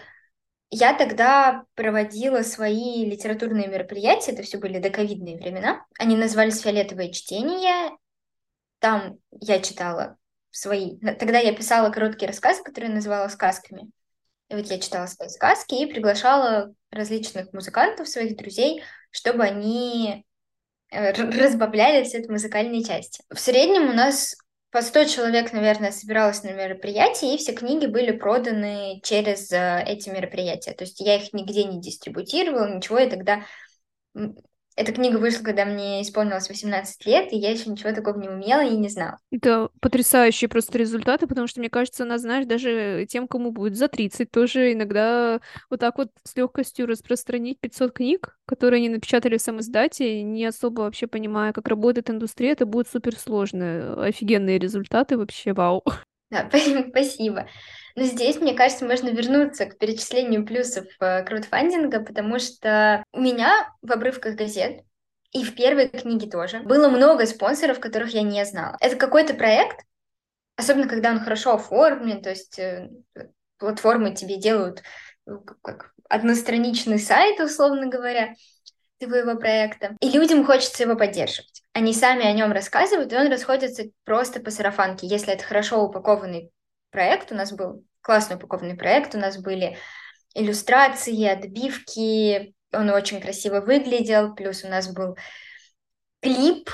я 0.71 0.93
тогда 0.93 1.63
проводила 1.75 2.41
свои 2.41 3.05
литературные 3.05 3.69
мероприятия, 3.69 4.33
это 4.33 4.43
все 4.43 4.57
были 4.57 4.79
доковидные 4.79 5.37
времена. 5.37 5.85
Они 5.97 6.17
назывались 6.17 6.59
«Фиолетовые 6.59 7.13
чтения». 7.13 7.97
Там 8.79 9.19
я 9.39 9.61
читала 9.61 10.17
свои... 10.51 10.97
Тогда 10.99 11.39
я 11.39 11.55
писала 11.55 11.91
короткие 11.91 12.27
рассказы, 12.27 12.61
которые 12.61 12.91
называла 12.91 13.29
сказками. 13.29 13.89
И 14.49 14.55
вот 14.55 14.65
я 14.65 14.79
читала 14.79 15.05
свои 15.05 15.29
сказки 15.29 15.75
и 15.75 15.85
приглашала 15.85 16.73
различных 16.93 17.51
музыкантов, 17.53 18.07
своих 18.07 18.37
друзей, 18.37 18.83
чтобы 19.11 19.43
они 19.43 20.25
э, 20.91 21.11
разбавляли 21.11 22.03
все 22.03 22.19
это 22.19 22.31
музыкальные 22.31 22.83
части. 22.83 23.23
В 23.29 23.39
среднем 23.39 23.89
у 23.89 23.93
нас 23.93 24.35
по 24.71 24.81
100 24.81 25.05
человек, 25.05 25.53
наверное, 25.53 25.91
собиралось 25.91 26.41
на 26.43 26.51
мероприятии, 26.51 27.35
и 27.35 27.37
все 27.37 27.53
книги 27.53 27.85
были 27.85 28.11
проданы 28.11 29.01
через 29.03 29.51
э, 29.51 29.83
эти 29.85 30.09
мероприятия. 30.09 30.73
То 30.73 30.83
есть 30.83 30.99
я 30.99 31.17
их 31.17 31.31
нигде 31.33 31.65
не 31.65 31.79
дистрибутировала, 31.79 32.75
ничего, 32.75 32.97
и 32.97 33.09
тогда 33.09 33.45
эта 34.75 34.91
книга 34.91 35.17
вышла, 35.17 35.43
когда 35.43 35.65
мне 35.65 36.01
исполнилось 36.01 36.49
18 36.49 37.05
лет, 37.05 37.31
и 37.31 37.37
я 37.37 37.51
еще 37.51 37.69
ничего 37.69 37.93
такого 37.93 38.19
не 38.19 38.29
умела 38.29 38.63
и 38.65 38.75
не 38.75 38.89
знала. 38.89 39.19
Это 39.31 39.69
потрясающие 39.79 40.47
просто 40.47 40.77
результаты, 40.77 41.27
потому 41.27 41.47
что, 41.47 41.59
мне 41.59 41.69
кажется, 41.69 42.03
она, 42.03 42.17
знаешь, 42.17 42.45
даже 42.45 43.05
тем, 43.09 43.27
кому 43.27 43.51
будет 43.51 43.75
за 43.75 43.87
30, 43.87 44.31
тоже 44.31 44.73
иногда 44.73 45.41
вот 45.69 45.79
так 45.79 45.97
вот 45.97 46.09
с 46.23 46.35
легкостью 46.35 46.87
распространить 46.87 47.59
500 47.59 47.93
книг, 47.93 48.37
которые 48.45 48.79
они 48.79 48.89
напечатали 48.89 49.37
в 49.37 49.41
сам 49.41 49.59
издате, 49.59 50.23
не 50.23 50.45
особо 50.45 50.81
вообще 50.81 51.07
понимая, 51.07 51.53
как 51.53 51.67
работает 51.67 52.09
индустрия, 52.09 52.51
это 52.51 52.65
будет 52.65 52.87
супер 52.87 53.17
сложно. 53.17 54.03
Офигенные 54.03 54.59
результаты 54.59 55.17
вообще, 55.17 55.53
вау. 55.53 55.83
Да, 56.33 56.49
спасибо. 56.89 57.47
Но 57.95 58.03
здесь, 58.03 58.37
мне 58.37 58.53
кажется, 58.53 58.85
можно 58.85 59.09
вернуться 59.09 59.67
к 59.67 59.77
перечислению 59.77 60.45
плюсов 60.45 60.85
э, 60.99 61.23
краудфандинга, 61.23 62.01
потому 62.01 62.39
что 62.39 63.03
у 63.13 63.21
меня 63.21 63.69
в 63.81 63.91
обрывках 63.91 64.35
газет 64.35 64.81
и 65.31 65.43
в 65.43 65.55
первой 65.55 65.89
книге 65.89 66.29
тоже 66.29 66.59
было 66.61 66.89
много 66.89 67.25
спонсоров, 67.25 67.79
которых 67.79 68.13
я 68.13 68.23
не 68.23 68.43
знала. 68.45 68.77
Это 68.79 68.95
какой-то 68.95 69.33
проект, 69.33 69.85
особенно 70.55 70.87
когда 70.87 71.11
он 71.11 71.19
хорошо 71.19 71.55
оформлен, 71.55 72.21
то 72.21 72.31
есть 72.31 72.57
э, 72.57 72.89
платформы 73.57 74.15
тебе 74.15 74.37
делают 74.37 74.81
ну, 75.25 75.39
как 75.61 75.93
одностраничный 76.09 76.99
сайт, 76.99 77.39
условно 77.39 77.87
говоря, 77.87 78.33
твоего 78.99 79.35
проекта, 79.35 79.97
и 79.99 80.09
людям 80.09 80.45
хочется 80.45 80.83
его 80.83 80.95
поддерживать. 80.95 81.62
Они 81.73 81.93
сами 81.93 82.25
о 82.25 82.33
нем 82.33 82.51
рассказывают, 82.51 83.11
и 83.11 83.17
он 83.17 83.29
расходится 83.29 83.85
просто 84.03 84.39
по 84.39 84.51
сарафанке. 84.51 85.07
Если 85.07 85.33
это 85.33 85.43
хорошо 85.43 85.83
упакованный 85.83 86.51
проект, 86.91 87.31
у 87.31 87.35
нас 87.35 87.51
был 87.51 87.83
классный 88.01 88.35
упакованный 88.35 88.75
проект, 88.75 89.15
у 89.15 89.17
нас 89.17 89.37
были 89.37 89.77
иллюстрации, 90.35 91.25
отбивки, 91.25 92.53
он 92.71 92.89
очень 92.89 93.21
красиво 93.21 93.61
выглядел, 93.61 94.35
плюс 94.35 94.63
у 94.63 94.67
нас 94.67 94.91
был 94.93 95.17
клип 96.21 96.69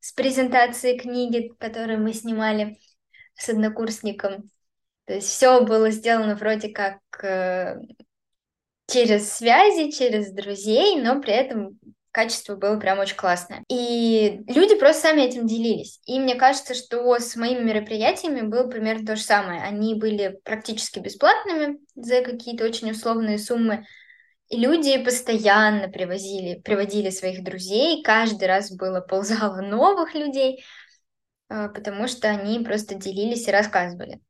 с 0.00 0.12
презентацией 0.12 0.98
книги, 0.98 1.52
который 1.58 1.96
мы 1.96 2.12
снимали 2.12 2.78
с 3.34 3.48
однокурсником. 3.48 4.50
То 5.06 5.14
есть 5.14 5.28
все 5.28 5.62
было 5.62 5.90
сделано 5.90 6.34
вроде 6.34 6.68
как 6.68 6.98
э, 7.22 7.76
через 8.86 9.32
связи, 9.32 9.90
через 9.90 10.32
друзей, 10.32 11.00
но 11.00 11.20
при 11.20 11.32
этом 11.32 11.78
качество 12.14 12.54
было 12.54 12.78
прям 12.78 13.00
очень 13.00 13.16
классное. 13.16 13.64
И 13.68 14.40
люди 14.46 14.78
просто 14.78 15.08
сами 15.08 15.22
этим 15.22 15.46
делились. 15.46 16.00
И 16.06 16.20
мне 16.20 16.36
кажется, 16.36 16.74
что 16.74 17.18
с 17.18 17.34
моими 17.34 17.64
мероприятиями 17.64 18.42
было 18.42 18.68
примерно 18.68 19.04
то 19.04 19.16
же 19.16 19.22
самое. 19.22 19.60
Они 19.60 19.96
были 19.96 20.38
практически 20.44 21.00
бесплатными 21.00 21.78
за 21.96 22.22
какие-то 22.22 22.64
очень 22.64 22.92
условные 22.92 23.38
суммы. 23.38 23.84
И 24.48 24.56
люди 24.56 25.02
постоянно 25.02 25.88
привозили, 25.88 26.60
приводили 26.60 27.10
своих 27.10 27.42
друзей, 27.42 28.02
каждый 28.04 28.46
раз 28.46 28.70
было 28.70 29.00
ползало 29.00 29.60
новых 29.60 30.14
людей, 30.14 30.64
а, 31.48 31.68
потому 31.68 32.06
что 32.06 32.28
они 32.28 32.60
просто 32.60 32.94
делились 32.94 33.48
и 33.48 33.50
рассказывали. 33.50 34.20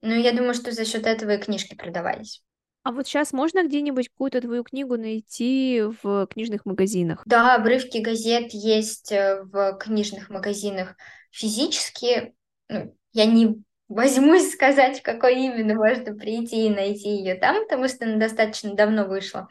Ну, 0.00 0.14
я 0.14 0.32
думаю, 0.32 0.54
что 0.54 0.72
за 0.72 0.86
счет 0.86 1.06
этого 1.06 1.32
и 1.32 1.42
книжки 1.42 1.74
продавались. 1.74 2.42
А 2.82 2.92
вот 2.92 3.06
сейчас 3.06 3.32
можно 3.32 3.66
где-нибудь 3.66 4.08
какую-то 4.08 4.40
твою 4.40 4.64
книгу 4.64 4.96
найти 4.96 5.82
в 6.02 6.26
книжных 6.28 6.64
магазинах? 6.64 7.22
Да, 7.26 7.54
обрывки 7.54 7.98
газет 7.98 8.52
есть 8.52 9.12
э, 9.12 9.42
в 9.42 9.76
книжных 9.78 10.30
магазинах 10.30 10.96
физически. 11.30 12.34
Ну, 12.68 12.96
я 13.12 13.26
не 13.26 13.62
возьмусь 13.88 14.52
сказать, 14.54 15.02
какой 15.02 15.44
именно 15.44 15.74
можно 15.74 16.14
прийти 16.14 16.66
и 16.66 16.70
найти 16.70 17.08
ее 17.10 17.34
там, 17.34 17.64
потому 17.64 17.88
что 17.88 18.06
она 18.06 18.16
достаточно 18.16 18.74
давно 18.74 19.06
вышла. 19.06 19.48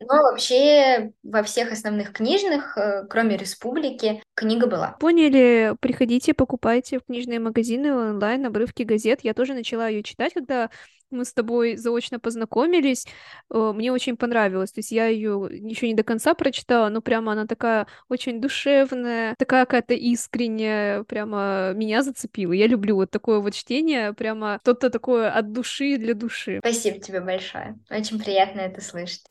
Но 0.00 0.22
вообще 0.22 1.12
во 1.22 1.42
всех 1.42 1.72
основных 1.72 2.12
книжных, 2.12 2.76
э, 2.78 3.04
кроме 3.08 3.36
Республики, 3.36 4.22
книга 4.34 4.66
была. 4.66 4.96
Поняли, 4.98 5.74
приходите, 5.80 6.32
покупайте 6.32 6.98
в 6.98 7.04
книжные 7.04 7.38
магазины 7.38 7.94
онлайн 7.94 8.46
обрывки 8.46 8.82
газет. 8.82 9.20
Я 9.22 9.34
тоже 9.34 9.54
начала 9.54 9.88
ее 9.88 10.02
читать, 10.02 10.32
когда 10.32 10.70
мы 11.10 11.24
с 11.24 11.32
тобой 11.32 11.76
заочно 11.76 12.20
познакомились, 12.20 13.06
э, 13.52 13.72
мне 13.74 13.92
очень 13.92 14.16
понравилось. 14.16 14.72
То 14.72 14.78
есть 14.78 14.92
я 14.92 15.06
ее 15.06 15.48
еще 15.50 15.88
не 15.88 15.94
до 15.94 16.04
конца 16.04 16.34
прочитала, 16.34 16.88
но 16.88 17.02
прямо 17.02 17.32
она 17.32 17.46
такая 17.46 17.86
очень 18.08 18.40
душевная, 18.40 19.34
такая 19.36 19.64
какая-то 19.64 19.94
искренняя, 19.94 21.02
прямо 21.04 21.72
меня 21.74 22.02
зацепила. 22.02 22.52
Я 22.52 22.66
люблю 22.66 22.94
вот 22.94 23.10
такое 23.10 23.40
вот 23.40 23.54
чтение, 23.54 24.12
прямо 24.12 24.58
что-то 24.62 24.90
такое 24.90 25.30
от 25.30 25.52
души 25.52 25.96
для 25.96 26.14
души. 26.14 26.60
Спасибо 26.60 27.00
тебе 27.00 27.20
большое. 27.20 27.78
Очень 27.90 28.20
приятно 28.20 28.60
это 28.60 28.80
слышать. 28.80 29.22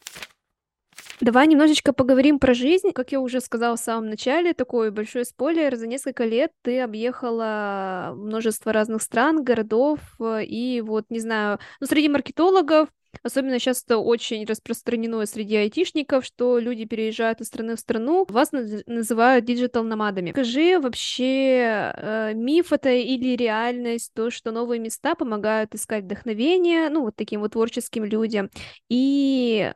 Давай 1.22 1.48
немножечко 1.48 1.92
поговорим 1.92 2.40
про 2.40 2.54
жизнь. 2.54 2.92
Как 2.94 3.12
я 3.12 3.20
уже 3.20 3.42
сказала 3.42 3.76
в 3.76 3.80
самом 3.80 4.10
начале, 4.10 4.54
такой 4.54 4.90
большой 4.90 5.26
спойлер. 5.26 5.76
За 5.76 5.86
несколько 5.86 6.24
лет 6.24 6.52
ты 6.62 6.80
объехала 6.80 8.14
множество 8.16 8.72
разных 8.72 9.02
стран, 9.02 9.44
городов, 9.44 10.00
э, 10.20 10.46
и 10.46 10.80
вот, 10.80 11.06
не 11.10 11.20
знаю, 11.20 11.60
ну, 11.82 11.88
среди 11.88 12.10
маркетологов, 12.10 12.90
Особенно 13.24 13.58
сейчас 13.60 13.84
это 13.84 13.98
очень 13.98 14.46
распространено 14.46 15.26
среди 15.26 15.56
айтишников, 15.56 16.24
что 16.24 16.60
люди 16.60 16.86
переезжают 16.86 17.42
из 17.42 17.48
страны 17.48 17.76
в 17.76 17.80
страну, 17.80 18.26
вас 18.30 18.52
называют 18.52 19.46
digital-nomad 19.46 20.11
ами. 20.11 20.32
Скажи, 20.32 20.80
вообще 20.80 21.92
э, 21.96 22.34
миф 22.36 22.72
это 22.72 22.92
или 22.92 23.36
реальность, 23.36 24.12
то, 24.14 24.30
что 24.30 24.52
новые 24.52 24.80
места 24.80 25.16
помогают 25.16 25.74
искать 25.74 26.04
вдохновение, 26.04 26.90
ну, 26.90 27.02
вот 27.02 27.16
таким 27.16 27.42
вот 27.42 27.54
творческим 27.54 28.06
людям, 28.06 28.52
и 28.90 29.74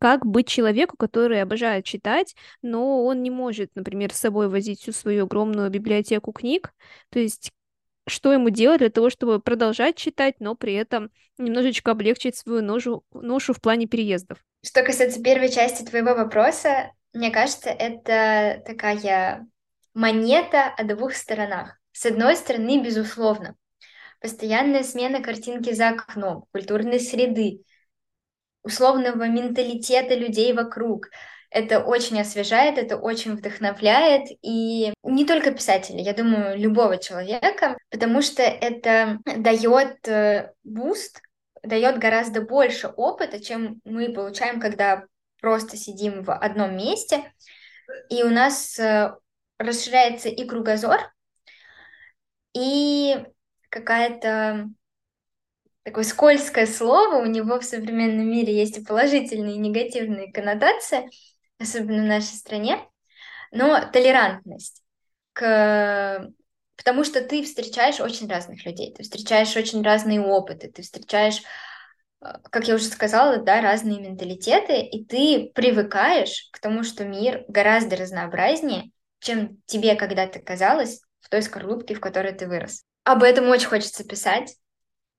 как 0.00 0.24
быть 0.26 0.48
человеку, 0.48 0.96
который 0.96 1.42
обожает 1.42 1.84
читать, 1.84 2.34
но 2.62 3.04
он 3.04 3.22
не 3.22 3.30
может, 3.30 3.70
например, 3.74 4.12
с 4.12 4.18
собой 4.18 4.48
возить 4.48 4.80
всю 4.80 4.92
свою 4.92 5.24
огромную 5.24 5.70
библиотеку 5.70 6.32
книг. 6.32 6.72
То 7.10 7.18
есть 7.18 7.52
что 8.08 8.32
ему 8.32 8.50
делать 8.50 8.78
для 8.78 8.90
того, 8.90 9.10
чтобы 9.10 9.40
продолжать 9.40 9.96
читать, 9.96 10.36
но 10.38 10.54
при 10.54 10.74
этом 10.74 11.10
немножечко 11.38 11.90
облегчить 11.90 12.36
свою 12.36 12.62
ношу, 12.62 13.02
ношу 13.12 13.52
в 13.52 13.60
плане 13.60 13.86
переездов. 13.86 14.38
Что 14.64 14.82
касается 14.82 15.22
первой 15.22 15.50
части 15.50 15.84
твоего 15.84 16.14
вопроса, 16.14 16.92
мне 17.12 17.30
кажется, 17.30 17.70
это 17.70 18.62
такая 18.64 19.46
монета 19.94 20.72
о 20.76 20.84
двух 20.84 21.14
сторонах. 21.14 21.78
С 21.92 22.06
одной 22.06 22.36
стороны, 22.36 22.82
безусловно, 22.82 23.56
постоянная 24.20 24.82
смена 24.82 25.22
картинки 25.22 25.72
за 25.72 25.88
окном, 25.88 26.44
культурной 26.52 27.00
среды, 27.00 27.62
условного 28.66 29.28
менталитета 29.28 30.14
людей 30.14 30.52
вокруг. 30.52 31.08
Это 31.50 31.80
очень 31.80 32.20
освежает, 32.20 32.76
это 32.76 32.96
очень 32.96 33.36
вдохновляет, 33.36 34.28
и 34.42 34.92
не 35.04 35.24
только 35.24 35.52
писателя, 35.52 36.00
я 36.00 36.12
думаю, 36.12 36.58
любого 36.58 36.98
человека, 36.98 37.78
потому 37.90 38.20
что 38.20 38.42
это 38.42 39.20
дает 39.24 40.06
э, 40.08 40.52
boost, 40.64 41.22
дает 41.62 41.98
гораздо 41.98 42.42
больше 42.42 42.88
опыта, 42.88 43.42
чем 43.42 43.80
мы 43.84 44.12
получаем, 44.12 44.60
когда 44.60 45.04
просто 45.40 45.76
сидим 45.76 46.24
в 46.24 46.34
одном 46.34 46.76
месте, 46.76 47.32
и 48.10 48.24
у 48.24 48.28
нас 48.28 48.78
э, 48.80 49.14
расширяется 49.58 50.28
и 50.28 50.44
кругозор, 50.44 50.98
и 52.54 53.24
какая-то 53.70 54.68
такое 55.86 56.02
скользкое 56.02 56.66
слово, 56.66 57.22
у 57.22 57.26
него 57.26 57.60
в 57.60 57.64
современном 57.64 58.28
мире 58.28 58.52
есть 58.52 58.76
и 58.76 58.84
положительные, 58.84 59.54
и 59.54 59.60
негативные 59.60 60.32
коннотации, 60.32 61.08
особенно 61.60 62.02
в 62.02 62.06
нашей 62.06 62.34
стране, 62.34 62.84
но 63.52 63.80
толерантность 63.92 64.82
к 65.32 66.28
потому 66.76 67.04
что 67.04 67.22
ты 67.22 67.44
встречаешь 67.44 68.00
очень 68.00 68.28
разных 68.28 68.66
людей, 68.66 68.92
ты 68.92 69.04
встречаешь 69.04 69.56
очень 69.56 69.82
разные 69.82 70.20
опыты, 70.20 70.70
ты 70.70 70.82
встречаешь 70.82 71.42
как 72.50 72.66
я 72.66 72.74
уже 72.74 72.86
сказала, 72.86 73.36
да, 73.36 73.60
разные 73.60 74.00
менталитеты, 74.00 74.80
и 74.80 75.04
ты 75.04 75.52
привыкаешь 75.54 76.48
к 76.50 76.58
тому, 76.58 76.82
что 76.82 77.04
мир 77.04 77.44
гораздо 77.46 77.94
разнообразнее, 77.94 78.90
чем 79.20 79.60
тебе 79.66 79.94
когда-то 79.94 80.40
казалось 80.40 81.02
в 81.20 81.28
той 81.28 81.42
скорлупке, 81.42 81.94
в 81.94 82.00
которой 82.00 82.32
ты 82.32 82.48
вырос. 82.48 82.82
Об 83.04 83.22
этом 83.22 83.48
очень 83.48 83.68
хочется 83.68 84.02
писать. 84.02 84.56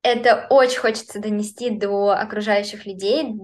Это 0.02 0.48
очень 0.50 0.80
хочется 0.80 1.20
донести 1.20 1.70
до 1.70 2.12
окружающих 2.12 2.86
людей, 2.86 3.36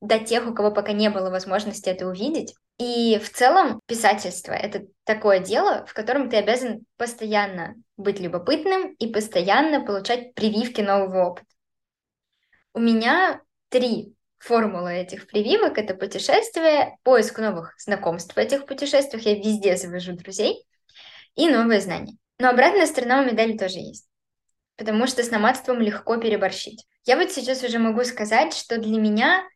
до 0.00 0.18
тех, 0.18 0.46
у 0.46 0.54
кого 0.54 0.70
пока 0.70 0.92
не 0.92 1.10
было 1.10 1.30
возможности 1.30 1.88
это 1.88 2.06
увидеть. 2.06 2.54
И 2.78 3.18
в 3.18 3.30
целом 3.30 3.80
писательство— 3.86 4.52
это 4.54 4.86
такое 5.04 5.38
дело, 5.38 5.84
в 5.86 5.92
котором 5.92 6.30
ты 6.30 6.36
обязан 6.36 6.86
постоянно 6.96 7.74
быть 7.98 8.20
любопытным 8.20 8.94
и 8.94 9.12
постоянно 9.12 9.84
получать 9.84 10.32
прививки 10.34 10.80
нового 10.80 11.30
опыта. 11.30 11.46
У 12.72 12.80
меня 12.80 13.42
три 13.68 14.14
формулы 14.38 14.94
этих 14.94 15.26
прививок— 15.26 15.76
это 15.78 15.94
путешествие, 15.94 16.96
поиск 17.02 17.38
новых 17.38 17.74
знакомств 17.78 18.34
в 18.34 18.38
этих 18.38 18.64
путешествиях, 18.64 19.26
я 19.26 19.34
везде 19.34 19.76
завожу 19.76 20.12
друзей, 20.12 20.64
и 21.34 21.48
новые 21.48 21.80
знания. 21.82 22.16
Но 22.38 22.48
обратная 22.48 22.86
сторона 22.86 23.20
у 23.20 23.26
медали 23.26 23.58
тоже 23.58 23.78
есть, 23.78 24.08
потому 24.80 25.06
что 25.06 25.22
с 25.22 25.30
номадством 25.30 25.78
легко 25.82 26.16
переборщить. 26.16 26.86
Я 27.04 27.18
вот 27.18 27.30
сейчас 27.30 27.62
уже 27.62 27.78
могу 27.78 28.02
сказать, 28.02 28.54
что 28.54 28.78
для 28.78 28.98
меня 28.98 29.46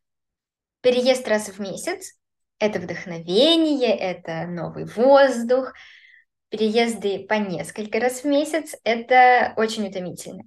переезд 0.82 1.26
раз 1.26 1.48
в 1.48 1.58
месяц— 1.58 2.18
это 2.58 2.78
вдохновение, 2.78 3.96
это 3.96 4.46
новый 4.46 4.84
воздух, 4.84 5.72
переезды 6.50 7.24
по 7.26 7.34
несколько 7.34 8.00
раз 8.00 8.20
в 8.20 8.26
месяц— 8.26 8.74
это 8.84 9.54
очень 9.56 9.88
утомительно. 9.88 10.42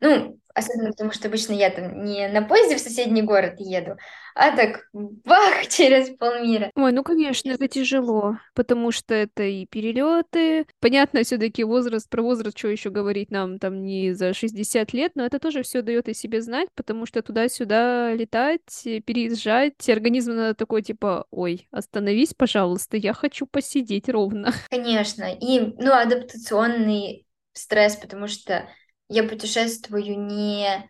Ну, 0.00 0.38
особенно 0.58 0.90
потому, 0.90 1.12
что 1.12 1.28
обычно 1.28 1.52
я 1.52 1.70
там 1.70 2.04
не 2.04 2.28
на 2.28 2.42
поезде 2.42 2.76
в 2.76 2.80
соседний 2.80 3.22
город 3.22 3.54
еду, 3.58 3.96
а 4.34 4.54
так 4.54 4.88
бах, 4.92 5.66
через 5.68 6.10
полмира. 6.16 6.70
Ой, 6.74 6.92
ну, 6.92 7.02
конечно, 7.02 7.50
это 7.50 7.68
тяжело, 7.68 8.38
потому 8.54 8.92
что 8.92 9.14
это 9.14 9.42
и 9.42 9.66
перелеты. 9.66 10.66
Понятно, 10.80 11.22
все-таки 11.22 11.64
возраст, 11.64 12.08
про 12.08 12.22
возраст, 12.22 12.58
что 12.58 12.68
еще 12.68 12.90
говорить 12.90 13.30
нам 13.30 13.58
там 13.58 13.82
не 13.82 14.12
за 14.12 14.34
60 14.34 14.92
лет, 14.92 15.12
но 15.14 15.24
это 15.24 15.38
тоже 15.38 15.62
все 15.62 15.82
дает 15.82 16.08
о 16.08 16.14
себе 16.14 16.40
знать, 16.42 16.68
потому 16.74 17.06
что 17.06 17.22
туда-сюда 17.22 18.12
летать, 18.14 18.82
переезжать, 18.82 19.88
организм 19.88 20.34
надо 20.34 20.54
такой, 20.54 20.82
типа, 20.82 21.26
ой, 21.30 21.68
остановись, 21.70 22.34
пожалуйста, 22.34 22.96
я 22.96 23.12
хочу 23.12 23.46
посидеть 23.46 24.08
ровно. 24.08 24.52
Конечно, 24.70 25.24
и, 25.32 25.60
ну, 25.60 25.92
адаптационный 25.92 27.26
стресс, 27.52 27.96
потому 27.96 28.28
что 28.28 28.68
я 29.08 29.24
путешествую 29.24 30.18
не 30.18 30.88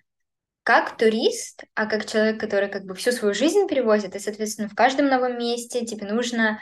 как 0.62 0.96
турист, 0.96 1.64
а 1.74 1.86
как 1.86 2.04
человек, 2.04 2.38
который 2.38 2.68
как 2.68 2.84
бы 2.84 2.94
всю 2.94 3.12
свою 3.12 3.32
жизнь 3.32 3.66
перевозит, 3.68 4.14
и, 4.14 4.18
соответственно, 4.18 4.68
в 4.68 4.74
каждом 4.74 5.08
новом 5.08 5.38
месте 5.38 5.86
тебе 5.86 6.06
нужно 6.06 6.60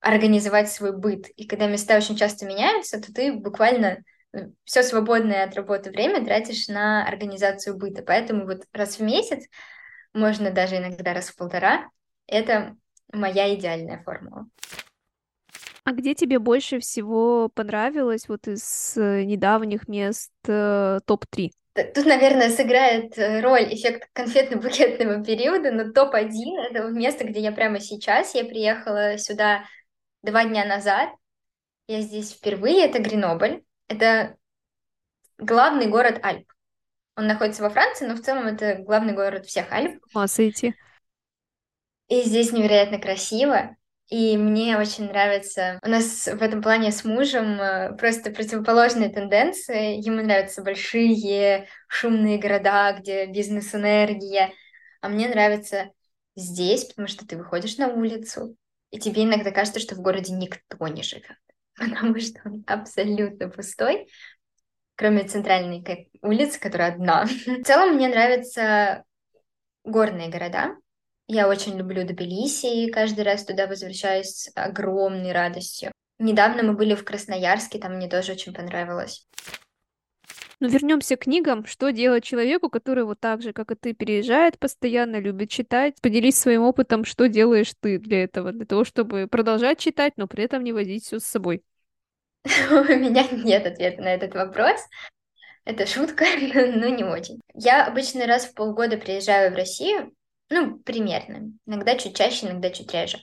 организовать 0.00 0.70
свой 0.70 0.96
быт. 0.96 1.28
И 1.36 1.46
когда 1.46 1.66
места 1.66 1.96
очень 1.96 2.16
часто 2.16 2.44
меняются, 2.44 3.00
то 3.00 3.12
ты 3.12 3.32
буквально 3.32 3.98
ну, 4.32 4.54
все 4.64 4.82
свободное 4.82 5.44
от 5.44 5.54
работы 5.54 5.90
время 5.90 6.24
тратишь 6.24 6.68
на 6.68 7.06
организацию 7.06 7.76
быта. 7.76 8.02
Поэтому 8.02 8.44
вот 8.44 8.64
раз 8.72 8.98
в 8.98 9.02
месяц, 9.02 9.46
можно 10.12 10.50
даже 10.50 10.76
иногда 10.76 11.14
раз 11.14 11.30
в 11.30 11.36
полтора, 11.36 11.88
это 12.26 12.76
моя 13.12 13.54
идеальная 13.54 14.02
формула. 14.02 14.46
А 15.88 15.92
где 15.92 16.14
тебе 16.14 16.38
больше 16.38 16.80
всего 16.80 17.48
понравилось 17.48 18.28
вот 18.28 18.46
из 18.46 18.94
э, 18.98 19.22
недавних 19.22 19.88
мест 19.88 20.30
э, 20.46 20.98
топ-3? 21.06 21.50
Тут, 21.94 22.04
наверное, 22.04 22.50
сыграет 22.50 23.16
э, 23.16 23.40
роль 23.40 23.72
эффект 23.72 24.06
конфетно-букетного 24.12 25.24
периода, 25.24 25.72
но 25.72 25.90
топ-1— 25.90 26.28
это 26.70 26.88
место, 26.88 27.24
где 27.24 27.40
я 27.40 27.52
прямо 27.52 27.80
сейчас. 27.80 28.34
Я 28.34 28.44
приехала 28.44 29.16
сюда 29.16 29.64
два 30.22 30.44
дня 30.44 30.66
назад. 30.66 31.08
Я 31.86 32.02
здесь 32.02 32.34
впервые. 32.34 32.84
Это 32.84 32.98
Гренобль. 32.98 33.62
Это 33.88 34.36
главный 35.38 35.86
город 35.86 36.20
Альп. 36.22 36.52
Он 37.16 37.26
находится 37.26 37.62
во 37.62 37.70
Франции, 37.70 38.06
но 38.06 38.14
в 38.14 38.20
целом 38.20 38.46
это 38.46 38.74
главный 38.74 39.14
город 39.14 39.46
всех 39.46 39.72
Альп. 39.72 40.02
Масса 40.12 40.46
идти. 40.46 40.74
И 42.08 42.20
здесь 42.24 42.52
невероятно 42.52 42.98
красиво. 42.98 43.77
И 44.08 44.38
мне 44.38 44.78
очень 44.78 45.06
нравится... 45.08 45.78
У 45.82 45.88
нас 45.88 46.26
в 46.26 46.42
этом 46.42 46.62
плане 46.62 46.92
с 46.92 47.04
мужем 47.04 47.60
э, 47.60 47.94
просто 47.96 48.30
противоположные 48.30 49.10
тенденции. 49.10 50.00
Ему 50.00 50.22
нравятся 50.22 50.62
большие 50.62 51.68
шумные 51.88 52.38
города, 52.38 52.96
где 52.98 53.26
бизнес-энергия. 53.26 54.52
А 55.02 55.10
мне 55.10 55.28
нравится 55.28 55.90
здесь, 56.38 56.84
потому 56.84 57.08
что 57.08 57.26
ты 57.26 57.36
выходишь 57.36 57.76
на 57.76 57.88
улицу, 57.88 58.56
и 58.90 58.98
тебе 58.98 59.24
иногда 59.24 59.50
кажется, 59.50 59.80
что 59.80 59.94
в 59.94 60.00
городе 60.00 60.32
никто 60.32 60.88
не 60.88 61.02
живет, 61.02 61.38
потому 61.78 62.18
что 62.20 62.40
он 62.44 62.64
абсолютно 62.66 63.48
пустой, 63.48 64.08
кроме 64.94 65.24
центральной 65.24 66.10
улицы, 66.22 66.58
которая 66.58 66.92
одна. 66.92 67.24
В 67.46 67.62
целом 67.64 67.96
мне 67.96 68.08
нравятся 68.08 69.04
горные 69.84 70.28
города, 70.28 70.76
я 71.28 71.48
очень 71.48 71.76
люблю 71.76 72.04
Тбилиси, 72.04 72.66
и 72.86 72.90
каждый 72.90 73.22
раз 73.22 73.44
туда 73.44 73.66
возвращаюсь 73.66 74.28
с 74.28 74.52
огромной 74.54 75.32
радостью. 75.32 75.92
Недавно 76.18 76.62
мы 76.62 76.72
были 76.72 76.94
в 76.94 77.04
Красноярске, 77.04 77.78
там 77.78 77.96
мне 77.96 78.08
тоже 78.08 78.32
очень 78.32 78.52
понравилось. 78.52 79.26
Ну, 80.60 80.68
вернемся 80.68 81.16
к 81.16 81.20
книгам. 81.20 81.66
Что 81.66 81.90
делать 81.90 82.24
человеку, 82.24 82.68
который 82.68 83.04
вот 83.04 83.20
так 83.20 83.42
же, 83.42 83.52
как 83.52 83.70
и 83.70 83.76
ты, 83.76 83.92
переезжает 83.92 84.58
постоянно, 84.58 85.20
любит 85.20 85.50
читать? 85.50 86.00
Поделись 86.00 86.36
своим 86.36 86.62
опытом, 86.62 87.04
что 87.04 87.28
делаешь 87.28 87.72
ты 87.78 87.98
для 87.98 88.24
этого, 88.24 88.50
для 88.50 88.66
того, 88.66 88.84
чтобы 88.84 89.28
продолжать 89.28 89.78
читать, 89.78 90.14
но 90.16 90.26
при 90.26 90.42
этом 90.42 90.64
не 90.64 90.72
возить 90.72 91.04
все 91.04 91.20
с 91.20 91.24
собой. 91.24 91.62
У 92.44 92.74
меня 92.74 93.28
нет 93.30 93.66
ответа 93.66 94.02
на 94.02 94.14
этот 94.14 94.34
вопрос. 94.34 94.80
Это 95.64 95.86
шутка, 95.86 96.24
но 96.54 96.88
не 96.88 97.04
очень. 97.04 97.40
Я 97.54 97.86
обычно 97.86 98.26
раз 98.26 98.46
в 98.46 98.54
полгода 98.54 98.96
приезжаю 98.96 99.52
в 99.52 99.54
Россию, 99.54 100.12
ну, 100.50 100.78
примерно. 100.78 101.52
Иногда 101.66 101.96
чуть 101.96 102.16
чаще, 102.16 102.46
иногда 102.46 102.70
чуть 102.70 102.92
реже. 102.92 103.18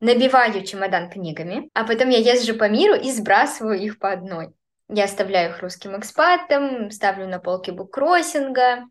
Набиваю 0.00 0.64
чемодан 0.64 1.10
книгами, 1.10 1.70
а 1.72 1.84
потом 1.84 2.10
я 2.10 2.18
езжу 2.18 2.54
по 2.54 2.68
миру 2.68 2.94
и 2.94 3.10
сбрасываю 3.10 3.80
их 3.80 3.98
по 3.98 4.12
одной. 4.12 4.52
Я 4.88 5.04
оставляю 5.04 5.50
их 5.50 5.62
русским 5.62 5.98
экспатам, 5.98 6.90
ставлю 6.90 7.26
на 7.26 7.38
полки 7.38 7.70
буккроссинга. 7.70 8.84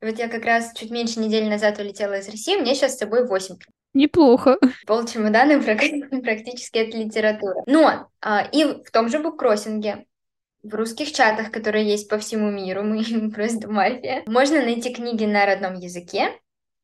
И 0.00 0.06
вот 0.06 0.18
я 0.18 0.28
как 0.28 0.44
раз 0.44 0.72
чуть 0.74 0.90
меньше 0.90 1.20
недели 1.20 1.48
назад 1.48 1.78
улетела 1.78 2.18
из 2.18 2.28
России, 2.28 2.56
у 2.56 2.60
меня 2.62 2.74
сейчас 2.74 2.94
с 2.94 2.98
собой 2.98 3.26
8 3.26 3.56
книг. 3.56 3.74
Неплохо. 3.94 4.58
Пол 4.86 5.04
чемодана 5.06 5.60
практически 6.22 6.78
от 6.78 6.94
литературы. 6.94 7.60
Но 7.66 8.08
а, 8.20 8.42
и 8.52 8.64
в 8.64 8.90
том 8.90 9.08
же 9.08 9.18
буккроссинге 9.18 10.06
в 10.62 10.74
русских 10.74 11.12
чатах, 11.12 11.50
которые 11.50 11.86
есть 11.86 12.08
по 12.08 12.18
всему 12.18 12.50
миру, 12.50 12.82
мы 12.82 13.30
просто 13.34 13.68
мафия. 13.68 14.22
Можно 14.26 14.62
найти 14.62 14.94
книги 14.94 15.24
на 15.24 15.46
родном 15.46 15.74
языке, 15.74 16.32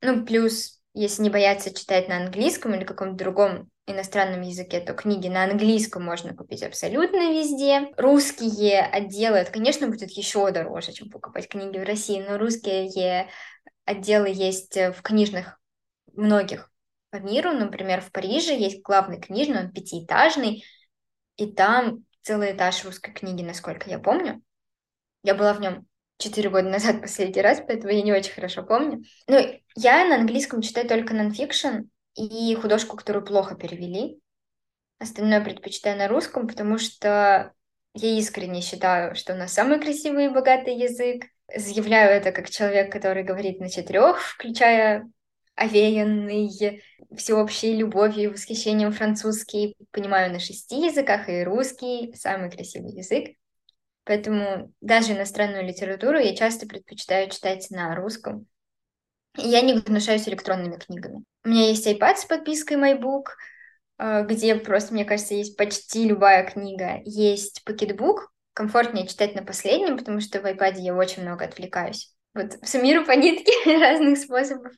ну, 0.04 0.24
плюс, 0.24 0.80
если 0.92 1.22
не 1.22 1.30
бояться 1.30 1.74
читать 1.74 2.08
на 2.08 2.18
английском 2.18 2.74
или 2.74 2.84
каком-то 2.84 3.16
другом 3.16 3.70
иностранном 3.86 4.42
языке, 4.42 4.80
то 4.80 4.94
книги 4.94 5.28
на 5.28 5.44
английском 5.44 6.04
можно 6.04 6.34
купить 6.34 6.62
абсолютно 6.62 7.32
везде. 7.32 7.92
Русские 7.96 8.82
отделы, 8.82 9.38
это, 9.38 9.52
конечно, 9.52 9.88
будет 9.88 10.10
еще 10.10 10.50
дороже, 10.50 10.92
чем 10.92 11.10
покупать 11.10 11.48
книги 11.48 11.78
в 11.78 11.84
России, 11.84 12.24
но 12.26 12.38
русские 12.38 13.28
отделы 13.84 14.28
есть 14.28 14.76
в 14.76 15.02
книжных 15.02 15.58
многих 16.12 16.70
по 17.10 17.16
миру. 17.16 17.52
Например, 17.52 18.00
в 18.00 18.10
Париже 18.10 18.54
есть 18.54 18.82
главный 18.82 19.20
книжный, 19.20 19.64
он 19.64 19.72
пятиэтажный, 19.72 20.64
и 21.36 21.46
там 21.46 22.04
целый 22.22 22.52
этаж 22.52 22.84
русской 22.84 23.12
книги, 23.12 23.42
насколько 23.42 23.90
я 23.90 23.98
помню. 23.98 24.42
Я 25.22 25.34
была 25.34 25.52
в 25.52 25.60
нем 25.60 25.86
четыре 26.18 26.50
года 26.50 26.68
назад 26.68 27.00
последний 27.00 27.42
раз, 27.42 27.62
поэтому 27.66 27.92
я 27.92 28.02
не 28.02 28.12
очень 28.12 28.32
хорошо 28.32 28.62
помню. 28.62 29.02
Ну, 29.26 29.38
я 29.76 30.06
на 30.06 30.16
английском 30.16 30.62
читаю 30.62 30.88
только 30.88 31.14
нонфикшн 31.14 31.88
и 32.14 32.54
художку, 32.54 32.96
которую 32.96 33.24
плохо 33.24 33.54
перевели. 33.54 34.18
Остальное 34.98 35.42
предпочитаю 35.42 35.98
на 35.98 36.08
русском, 36.08 36.46
потому 36.46 36.78
что 36.78 37.52
я 37.94 38.18
искренне 38.18 38.60
считаю, 38.60 39.14
что 39.14 39.34
у 39.34 39.36
нас 39.36 39.52
самый 39.52 39.80
красивый 39.80 40.26
и 40.26 40.28
богатый 40.28 40.76
язык. 40.76 41.24
Заявляю 41.54 42.10
это 42.10 42.32
как 42.32 42.48
человек, 42.48 42.90
который 42.90 43.22
говорит 43.22 43.60
на 43.60 43.68
четырех, 43.68 44.20
включая 44.20 45.10
овеянный 45.54 46.48
всеобщей 47.16 47.76
любовью 47.76 48.24
и 48.24 48.32
восхищением 48.32 48.92
французский. 48.92 49.76
Понимаю 49.90 50.32
на 50.32 50.40
шести 50.40 50.86
языках, 50.86 51.28
и 51.28 51.44
русский 51.44 52.14
самый 52.16 52.50
красивый 52.50 52.92
язык. 52.92 53.36
Поэтому 54.04 54.72
даже 54.80 55.12
иностранную 55.12 55.66
литературу 55.66 56.18
я 56.18 56.36
часто 56.36 56.66
предпочитаю 56.66 57.30
читать 57.30 57.70
на 57.70 57.94
русском. 57.94 58.46
Я 59.36 59.62
не 59.62 59.80
гнушаюсь 59.80 60.28
электронными 60.28 60.76
книгами. 60.76 61.24
У 61.44 61.48
меня 61.48 61.68
есть 61.68 61.86
iPad 61.86 62.16
с 62.16 62.24
подпиской 62.24 62.76
MyBook, 62.76 63.24
э, 63.98 64.24
где 64.26 64.54
просто, 64.54 64.94
мне 64.94 65.04
кажется, 65.04 65.34
есть 65.34 65.56
почти 65.56 66.04
любая 66.06 66.44
книга. 66.44 67.00
Есть 67.04 67.62
Pocketbook, 67.66 68.26
комфортнее 68.52 69.06
читать 69.06 69.34
на 69.34 69.42
последнем, 69.42 69.96
потому 69.96 70.20
что 70.20 70.40
в 70.40 70.44
iPad 70.44 70.74
я 70.76 70.94
очень 70.94 71.22
много 71.22 71.46
отвлекаюсь. 71.46 72.14
вот 72.34 72.58
всю 72.62 72.80
миру 72.80 73.04
по 73.04 73.12
нитке 73.12 73.52
разных 73.78 74.18
способов 74.18 74.72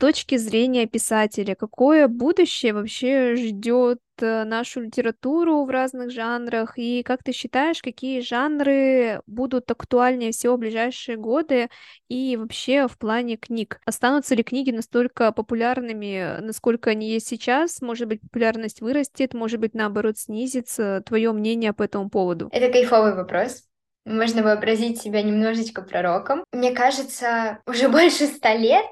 точки 0.00 0.38
зрения 0.38 0.86
писателя, 0.86 1.54
какое 1.54 2.08
будущее 2.08 2.72
вообще 2.72 3.36
ждет 3.36 4.00
нашу 4.22 4.82
литературу 4.82 5.64
в 5.64 5.70
разных 5.70 6.10
жанрах, 6.10 6.76
и 6.76 7.02
как 7.02 7.22
ты 7.22 7.32
считаешь, 7.32 7.82
какие 7.82 8.20
жанры 8.20 9.22
будут 9.26 9.70
актуальнее 9.70 10.32
всего 10.32 10.56
в 10.56 10.58
ближайшие 10.58 11.16
годы, 11.16 11.68
и 12.08 12.36
вообще 12.36 12.88
в 12.88 12.98
плане 12.98 13.36
книг? 13.36 13.80
Останутся 13.84 14.34
ли 14.34 14.42
книги 14.42 14.70
настолько 14.70 15.32
популярными, 15.32 16.40
насколько 16.40 16.90
они 16.90 17.10
есть 17.10 17.28
сейчас? 17.28 17.80
Может 17.82 18.08
быть, 18.08 18.20
популярность 18.20 18.80
вырастет, 18.80 19.34
может 19.34 19.60
быть, 19.60 19.74
наоборот, 19.74 20.18
снизится? 20.18 21.02
Твое 21.06 21.32
мнение 21.32 21.72
по 21.72 21.82
этому 21.82 22.10
поводу? 22.10 22.48
Это 22.52 22.72
кайфовый 22.72 23.14
вопрос. 23.14 23.64
Можно 24.04 24.42
вообразить 24.42 25.00
себя 25.00 25.22
немножечко 25.22 25.82
пророком. 25.82 26.44
Мне 26.52 26.72
кажется, 26.72 27.58
уже 27.66 27.88
больше 27.90 28.26
ста 28.26 28.54
лет 28.54 28.86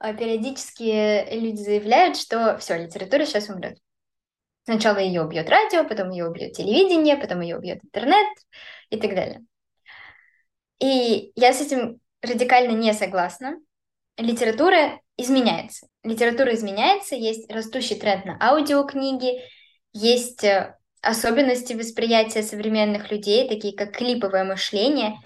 а 0.00 0.14
периодически 0.14 1.30
люди 1.34 1.58
заявляют, 1.58 2.16
что 2.16 2.56
все, 2.58 2.82
литература 2.82 3.26
сейчас 3.26 3.50
умрет. 3.50 3.78
Сначала 4.70 4.98
ее 4.98 5.24
убьет 5.24 5.50
радио, 5.50 5.82
потом 5.82 6.10
ее 6.10 6.28
убьет 6.28 6.52
телевидение, 6.52 7.16
потом 7.16 7.40
ее 7.40 7.56
убьет 7.56 7.82
интернет 7.82 8.28
и 8.90 9.00
так 9.00 9.16
далее. 9.16 9.40
И 10.78 11.32
я 11.34 11.52
с 11.52 11.60
этим 11.60 11.98
радикально 12.22 12.70
не 12.70 12.92
согласна. 12.94 13.56
Литература 14.16 15.00
изменяется. 15.16 15.88
Литература 16.04 16.54
изменяется, 16.54 17.16
есть 17.16 17.50
растущий 17.50 17.96
тренд 17.96 18.26
на 18.26 18.38
аудиокниги, 18.40 19.42
есть 19.92 20.44
э, 20.44 20.76
особенности 21.02 21.72
восприятия 21.72 22.44
современных 22.44 23.10
людей, 23.10 23.48
такие 23.48 23.74
как 23.74 23.96
клиповое 23.96 24.44
мышление, 24.44 25.16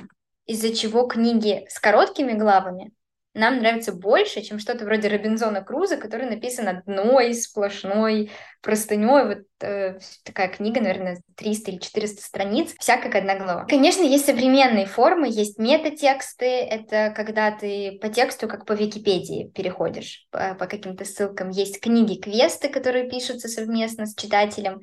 из-за 0.46 0.74
чего 0.74 1.06
книги 1.06 1.66
с 1.68 1.78
короткими 1.78 2.32
главами 2.32 2.92
нам 3.34 3.58
нравится 3.58 3.92
больше, 3.92 4.42
чем 4.42 4.60
что-то 4.60 4.84
вроде 4.84 5.08
Робинзона 5.08 5.62
Круза, 5.62 5.96
который 5.96 6.30
написан 6.30 6.68
одной 6.68 7.34
сплошной 7.34 8.30
простыней. 8.62 9.24
Вот 9.24 9.38
э, 9.60 9.98
такая 10.24 10.48
книга, 10.48 10.80
наверное, 10.80 11.20
300 11.36 11.72
или 11.72 11.78
400 11.78 12.22
страниц, 12.22 12.74
вся 12.78 12.96
как 12.96 13.16
одна 13.16 13.36
глава. 13.36 13.64
Конечно, 13.64 14.02
есть 14.02 14.26
современные 14.26 14.86
формы, 14.86 15.26
есть 15.28 15.58
метатексты, 15.58 16.46
это 16.46 17.12
когда 17.14 17.50
ты 17.50 17.98
по 18.00 18.08
тексту, 18.08 18.46
как 18.46 18.66
по 18.66 18.72
Википедии, 18.72 19.50
переходишь 19.52 20.26
по, 20.30 20.54
по 20.54 20.66
каким-то 20.66 21.04
ссылкам. 21.04 21.50
Есть 21.50 21.80
книги-квесты, 21.80 22.68
которые 22.68 23.10
пишутся 23.10 23.48
совместно 23.48 24.06
с 24.06 24.14
читателем, 24.14 24.80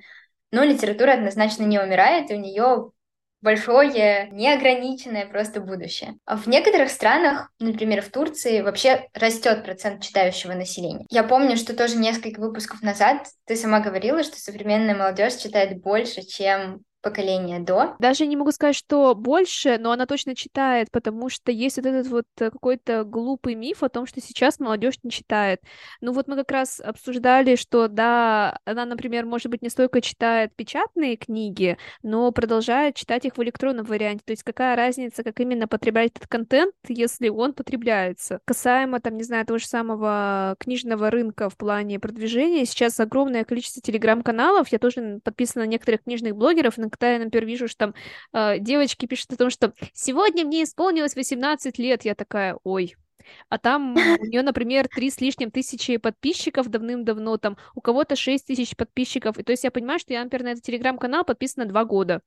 но 0.51 0.63
литература 0.63 1.13
однозначно 1.13 1.63
не 1.63 1.79
умирает, 1.79 2.29
и 2.29 2.35
у 2.35 2.39
нее 2.39 2.91
большое, 3.41 4.29
неограниченное 4.31 5.25
просто 5.25 5.61
будущее. 5.61 6.15
А 6.25 6.37
в 6.37 6.47
некоторых 6.47 6.89
странах, 6.89 7.51
например, 7.59 8.01
в 8.01 8.09
Турции, 8.09 8.61
вообще 8.61 9.07
растет 9.13 9.63
процент 9.63 10.03
читающего 10.03 10.53
населения. 10.53 11.05
Я 11.09 11.23
помню, 11.23 11.57
что 11.57 11.75
тоже 11.75 11.97
несколько 11.97 12.39
выпусков 12.39 12.81
назад 12.81 13.27
ты 13.45 13.55
сама 13.55 13.79
говорила, 13.79 14.23
что 14.23 14.37
современная 14.39 14.95
молодежь 14.95 15.35
читает 15.35 15.81
больше, 15.81 16.21
чем 16.21 16.81
поколения 17.01 17.59
до. 17.59 17.95
Даже 17.99 18.25
не 18.27 18.35
могу 18.35 18.51
сказать, 18.51 18.75
что 18.75 19.15
больше, 19.15 19.77
но 19.79 19.91
она 19.91 20.05
точно 20.05 20.35
читает, 20.35 20.89
потому 20.91 21.29
что 21.29 21.51
есть 21.51 21.77
вот 21.77 21.85
этот 21.85 22.07
вот 22.07 22.25
э, 22.39 22.49
какой-то 22.51 23.03
глупый 23.03 23.55
миф 23.55 23.83
о 23.83 23.89
том, 23.89 24.05
что 24.05 24.21
сейчас 24.21 24.59
молодежь 24.59 24.95
не 25.03 25.11
читает. 25.11 25.61
Ну 25.99 26.13
вот 26.13 26.27
мы 26.27 26.35
как 26.35 26.51
раз 26.51 26.79
обсуждали, 26.79 27.55
что 27.55 27.87
да, 27.87 28.59
она, 28.65 28.85
например, 28.85 29.25
может 29.25 29.49
быть, 29.49 29.61
не 29.61 29.69
столько 29.69 30.01
читает 30.01 30.55
печатные 30.55 31.17
книги, 31.17 31.77
но 32.03 32.31
продолжает 32.31 32.95
читать 32.95 33.25
их 33.25 33.37
в 33.37 33.43
электронном 33.43 33.85
варианте. 33.85 34.23
То 34.25 34.31
есть 34.31 34.43
какая 34.43 34.75
разница, 34.75 35.23
как 35.23 35.39
именно 35.39 35.67
потреблять 35.67 36.11
этот 36.15 36.27
контент, 36.27 36.73
если 36.87 37.29
он 37.29 37.53
потребляется. 37.53 38.39
Касаемо, 38.45 38.99
там, 38.99 39.17
не 39.17 39.23
знаю, 39.23 39.45
того 39.45 39.57
же 39.57 39.65
самого 39.65 40.55
книжного 40.59 41.09
рынка 41.09 41.49
в 41.49 41.57
плане 41.57 41.99
продвижения, 41.99 42.65
сейчас 42.65 42.99
огромное 42.99 43.43
количество 43.43 43.81
телеграм-каналов, 43.81 44.67
я 44.69 44.79
тоже 44.79 45.19
подписана 45.23 45.65
на 45.65 45.69
некоторых 45.69 46.03
книжных 46.03 46.35
блогеров, 46.35 46.77
на 46.77 46.90
когда 46.91 47.13
я, 47.13 47.19
например, 47.19 47.47
вижу, 47.47 47.67
что 47.67 47.77
там 47.77 47.95
э, 48.33 48.59
девочки 48.59 49.05
пишут 49.05 49.33
о 49.33 49.37
том, 49.37 49.49
что 49.49 49.73
сегодня 49.93 50.45
мне 50.45 50.63
исполнилось 50.63 51.15
18 51.15 51.79
лет, 51.79 52.05
я 52.05 52.15
такая, 52.15 52.57
ой, 52.63 52.95
а 53.49 53.57
там 53.57 53.95
у 54.19 54.25
нее, 54.25 54.41
например, 54.41 54.87
три 54.87 55.09
с 55.09 55.19
лишним 55.21 55.51
тысячи 55.51 55.97
подписчиков 55.97 56.69
давным-давно, 56.69 57.37
там 57.37 57.57
у 57.75 57.81
кого-то 57.81 58.15
шесть 58.15 58.47
тысяч 58.47 58.75
подписчиков, 58.75 59.37
и 59.37 59.43
то 59.43 59.51
есть 59.51 59.63
я 59.63 59.71
понимаю, 59.71 59.99
что 59.99 60.13
я, 60.13 60.23
например, 60.23 60.45
на 60.45 60.51
этот 60.51 60.63
телеграм-канал 60.63 61.23
подписана 61.23 61.65
два 61.65 61.85
года, 61.85 62.21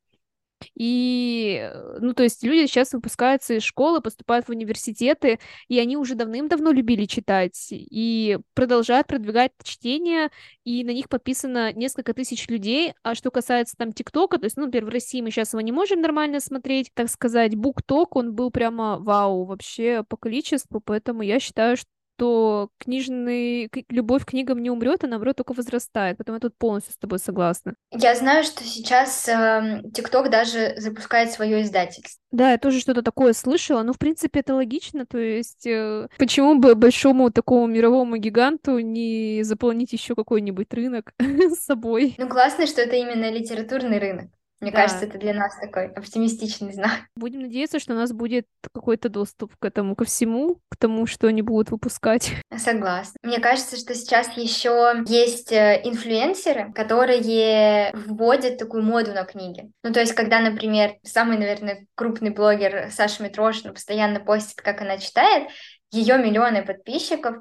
и, 0.74 1.70
ну, 2.00 2.14
то 2.14 2.22
есть 2.22 2.42
люди 2.42 2.66
сейчас 2.66 2.92
выпускаются 2.92 3.54
из 3.54 3.62
школы, 3.62 4.00
поступают 4.00 4.46
в 4.46 4.50
университеты, 4.50 5.38
и 5.68 5.78
они 5.78 5.96
уже 5.96 6.14
давным-давно 6.14 6.70
любили 6.70 7.04
читать, 7.04 7.68
и 7.70 8.38
продолжают 8.54 9.06
продвигать 9.06 9.52
чтение, 9.62 10.30
и 10.64 10.84
на 10.84 10.90
них 10.90 11.08
подписано 11.08 11.72
несколько 11.72 12.14
тысяч 12.14 12.48
людей. 12.48 12.94
А 13.02 13.14
что 13.14 13.30
касается 13.30 13.76
там 13.76 13.92
ТикТока, 13.92 14.38
то 14.38 14.44
есть, 14.44 14.56
ну, 14.56 14.66
например, 14.66 14.86
в 14.86 14.92
России 14.92 15.20
мы 15.20 15.30
сейчас 15.30 15.52
его 15.52 15.60
не 15.60 15.72
можем 15.72 16.00
нормально 16.00 16.40
смотреть, 16.40 16.90
так 16.94 17.08
сказать, 17.08 17.54
букток, 17.54 18.16
он 18.16 18.34
был 18.34 18.50
прямо 18.50 18.98
вау 18.98 19.44
вообще 19.44 20.04
по 20.08 20.16
количеству, 20.16 20.80
поэтому 20.80 21.22
я 21.22 21.40
считаю, 21.40 21.76
что 21.76 21.88
то 22.16 22.68
книжный, 22.78 23.70
любовь 23.88 24.24
к 24.24 24.30
книгам 24.30 24.62
не 24.62 24.70
умрет, 24.70 25.04
а 25.04 25.06
наоборот 25.06 25.36
только 25.36 25.52
возрастает. 25.52 26.18
Поэтому 26.18 26.36
я 26.36 26.40
тут 26.40 26.56
полностью 26.56 26.92
с 26.92 26.98
тобой 26.98 27.18
согласна. 27.18 27.74
Я 27.90 28.14
знаю, 28.14 28.44
что 28.44 28.64
сейчас 28.64 29.28
эм, 29.28 29.90
ТикТок 29.92 30.26
э, 30.26 30.30
даже 30.30 30.74
запускает 30.76 31.30
свое 31.30 31.62
издательство. 31.62 32.20
Да, 32.30 32.50
я 32.52 32.58
тоже 32.58 32.80
что-то 32.80 33.02
такое 33.02 33.32
слышала. 33.32 33.82
Ну, 33.82 33.92
в 33.92 33.98
принципе, 33.98 34.40
это 34.40 34.54
логично. 34.54 35.06
То 35.06 35.18
есть, 35.18 35.66
э, 35.66 36.08
почему 36.18 36.58
бы 36.58 36.74
большому 36.74 37.30
такому 37.30 37.66
мировому 37.66 38.16
гиганту 38.16 38.78
не 38.80 39.42
заполнить 39.42 39.92
еще 39.92 40.14
какой-нибудь 40.14 40.72
рынок 40.74 41.12
с 41.18 41.64
собой? 41.64 42.14
Ну, 42.18 42.28
классно, 42.28 42.66
что 42.66 42.80
это 42.80 42.96
именно 42.96 43.30
литературный 43.30 43.98
рынок. 43.98 44.30
Мне 44.60 44.70
да. 44.70 44.82
кажется, 44.82 45.06
это 45.06 45.18
для 45.18 45.34
нас 45.34 45.56
такой 45.56 45.86
оптимистичный 45.86 46.72
знак. 46.72 47.00
Будем 47.16 47.40
надеяться, 47.40 47.78
что 47.78 47.92
у 47.92 47.96
нас 47.96 48.12
будет 48.12 48.46
какой-то 48.72 49.08
доступ 49.08 49.56
к 49.56 49.64
этому, 49.64 49.94
ко 49.94 50.04
всему, 50.04 50.60
к 50.70 50.76
тому, 50.76 51.06
что 51.06 51.28
они 51.28 51.42
будут 51.42 51.70
выпускать. 51.70 52.32
Согласна. 52.56 53.16
Мне 53.22 53.40
кажется, 53.40 53.76
что 53.76 53.94
сейчас 53.94 54.36
еще 54.36 55.04
есть 55.06 55.52
э, 55.52 55.80
инфлюенсеры, 55.84 56.72
которые 56.72 57.92
вводят 57.94 58.58
такую 58.58 58.82
моду 58.82 59.12
на 59.12 59.24
книги. 59.24 59.70
Ну, 59.82 59.92
то 59.92 60.00
есть, 60.00 60.14
когда, 60.14 60.40
например, 60.40 60.94
самый, 61.02 61.38
наверное, 61.38 61.86
крупный 61.94 62.30
блогер 62.30 62.90
Саша 62.90 63.22
Митрошина 63.22 63.72
постоянно 63.72 64.20
постит, 64.20 64.60
как 64.60 64.80
она 64.80 64.98
читает, 64.98 65.48
ее 65.90 66.18
миллионы 66.18 66.64
подписчиков, 66.64 67.36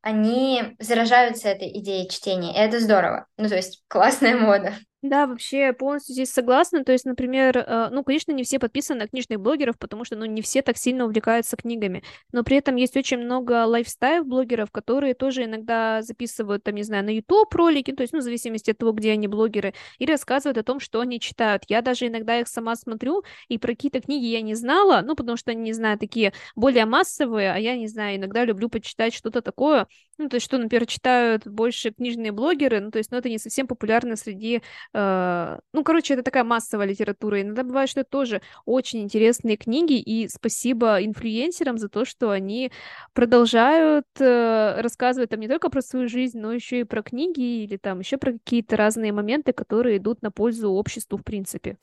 они 0.00 0.74
заражаются 0.80 1.48
этой 1.48 1.68
идеей 1.78 2.08
чтения, 2.08 2.52
и 2.52 2.58
это 2.58 2.80
здорово. 2.80 3.26
Ну, 3.36 3.48
то 3.48 3.56
есть, 3.56 3.82
классная 3.88 4.36
мода. 4.36 4.74
Да, 5.02 5.26
вообще 5.26 5.72
полностью 5.72 6.12
здесь 6.14 6.30
согласна. 6.32 6.84
То 6.84 6.92
есть, 6.92 7.04
например, 7.06 7.58
э, 7.58 7.88
ну, 7.90 8.04
конечно, 8.04 8.30
не 8.30 8.44
все 8.44 8.60
подписаны 8.60 9.00
на 9.00 9.08
книжных 9.08 9.40
блогеров, 9.40 9.76
потому 9.76 10.04
что, 10.04 10.14
ну, 10.14 10.26
не 10.26 10.42
все 10.42 10.62
так 10.62 10.76
сильно 10.76 11.04
увлекаются 11.06 11.56
книгами. 11.56 12.04
Но 12.30 12.44
при 12.44 12.58
этом 12.58 12.76
есть 12.76 12.96
очень 12.96 13.18
много 13.18 13.64
лайфстайл-блогеров, 13.66 14.70
которые 14.70 15.14
тоже 15.14 15.44
иногда 15.44 16.02
записывают, 16.02 16.62
там, 16.62 16.76
не 16.76 16.84
знаю, 16.84 17.04
на 17.04 17.10
YouTube 17.10 17.52
ролики, 17.52 17.90
то 17.90 18.02
есть, 18.02 18.12
ну, 18.12 18.20
в 18.20 18.22
зависимости 18.22 18.70
от 18.70 18.78
того, 18.78 18.92
где 18.92 19.10
они 19.10 19.26
блогеры, 19.26 19.74
и 19.98 20.06
рассказывают 20.06 20.58
о 20.58 20.62
том, 20.62 20.78
что 20.78 21.00
они 21.00 21.18
читают. 21.18 21.64
Я 21.68 21.82
даже 21.82 22.06
иногда 22.06 22.38
их 22.38 22.46
сама 22.46 22.76
смотрю, 22.76 23.24
и 23.48 23.58
про 23.58 23.72
какие-то 23.72 24.00
книги 24.00 24.26
я 24.26 24.40
не 24.40 24.54
знала, 24.54 25.02
ну, 25.04 25.16
потому 25.16 25.36
что 25.36 25.50
они, 25.50 25.62
не 25.62 25.72
знаю, 25.72 25.98
такие 25.98 26.32
более 26.54 26.86
массовые, 26.86 27.50
а 27.52 27.58
я, 27.58 27.76
не 27.76 27.88
знаю, 27.88 28.18
иногда 28.18 28.44
люблю 28.44 28.68
почитать 28.68 29.12
что-то 29.14 29.42
такое, 29.42 29.88
ну, 30.18 30.28
то 30.28 30.36
есть, 30.36 30.44
что, 30.44 30.58
например, 30.58 30.86
читают 30.86 31.46
больше 31.46 31.90
книжные 31.92 32.32
блогеры, 32.32 32.80
ну, 32.80 32.90
то 32.90 32.98
есть, 32.98 33.10
ну, 33.10 33.18
это 33.18 33.28
не 33.28 33.38
совсем 33.38 33.66
популярно 33.66 34.16
среди 34.16 34.62
Э, 34.94 35.58
ну, 35.72 35.84
короче, 35.84 36.14
это 36.14 36.22
такая 36.22 36.44
массовая 36.44 36.86
литература. 36.86 37.40
Иногда 37.40 37.62
бывает, 37.62 37.88
что 37.88 38.00
это 38.00 38.10
тоже 38.10 38.42
очень 38.64 39.02
интересные 39.02 39.56
книги, 39.56 39.98
и 39.98 40.28
спасибо 40.28 41.02
инфлюенсерам 41.04 41.78
за 41.78 41.88
то, 41.88 42.04
что 42.04 42.30
они 42.30 42.72
продолжают 43.14 44.06
э, 44.18 44.80
рассказывать 44.80 45.30
там 45.30 45.40
не 45.40 45.48
только 45.48 45.70
про 45.70 45.82
свою 45.82 46.08
жизнь, 46.08 46.38
но 46.38 46.52
еще 46.52 46.80
и 46.80 46.84
про 46.84 47.02
книги 47.02 47.64
или 47.64 47.76
там 47.76 48.00
еще 48.00 48.16
про 48.18 48.32
какие-то 48.32 48.76
разные 48.76 49.12
моменты, 49.12 49.52
которые 49.52 49.98
идут 49.98 50.22
на 50.22 50.30
пользу 50.30 50.70
обществу 50.70 51.18
в 51.18 51.22
принципе. 51.22 51.76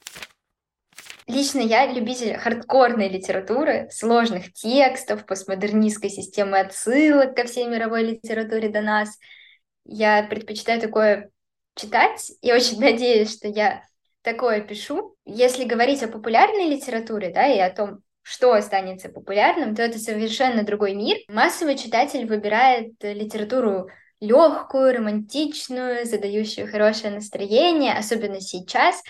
Лично 1.29 1.59
я 1.59 1.85
любитель 1.85 2.35
хардкорной 2.37 3.07
литературы, 3.07 3.87
сложных 3.91 4.51
текстов, 4.51 5.27
постмодернистской 5.27 6.09
системы 6.09 6.57
отсылок 6.57 7.35
ко 7.35 7.43
всей 7.43 7.67
мировой 7.67 8.03
литературе 8.03 8.69
до 8.69 8.81
нас. 8.81 9.15
Я 9.85 10.23
предпочитаю 10.23 10.81
такое 10.81 11.29
читать, 11.75 12.31
и 12.41 12.51
очень 12.51 12.79
надеюсь, 12.81 13.31
что 13.31 13.47
я 13.47 13.83
такое 14.23 14.61
пишу. 14.61 15.15
Если 15.23 15.65
говорить 15.65 16.01
о 16.01 16.07
популярной 16.07 16.67
литературе, 16.67 17.31
да, 17.31 17.45
и 17.45 17.59
о 17.59 17.69
том, 17.69 17.99
что 18.23 18.53
останется 18.53 19.09
популярным, 19.09 19.75
то 19.75 19.83
это 19.83 19.99
совершенно 19.99 20.63
другой 20.63 20.95
мир. 20.95 21.17
Массовый 21.27 21.77
читатель 21.77 22.25
выбирает 22.25 22.93
литературу 23.03 23.87
легкую, 24.19 24.95
романтичную, 24.95 26.07
задающую 26.07 26.69
хорошее 26.69 27.13
настроение, 27.13 27.93
особенно 27.93 28.41
сейчас, 28.41 29.03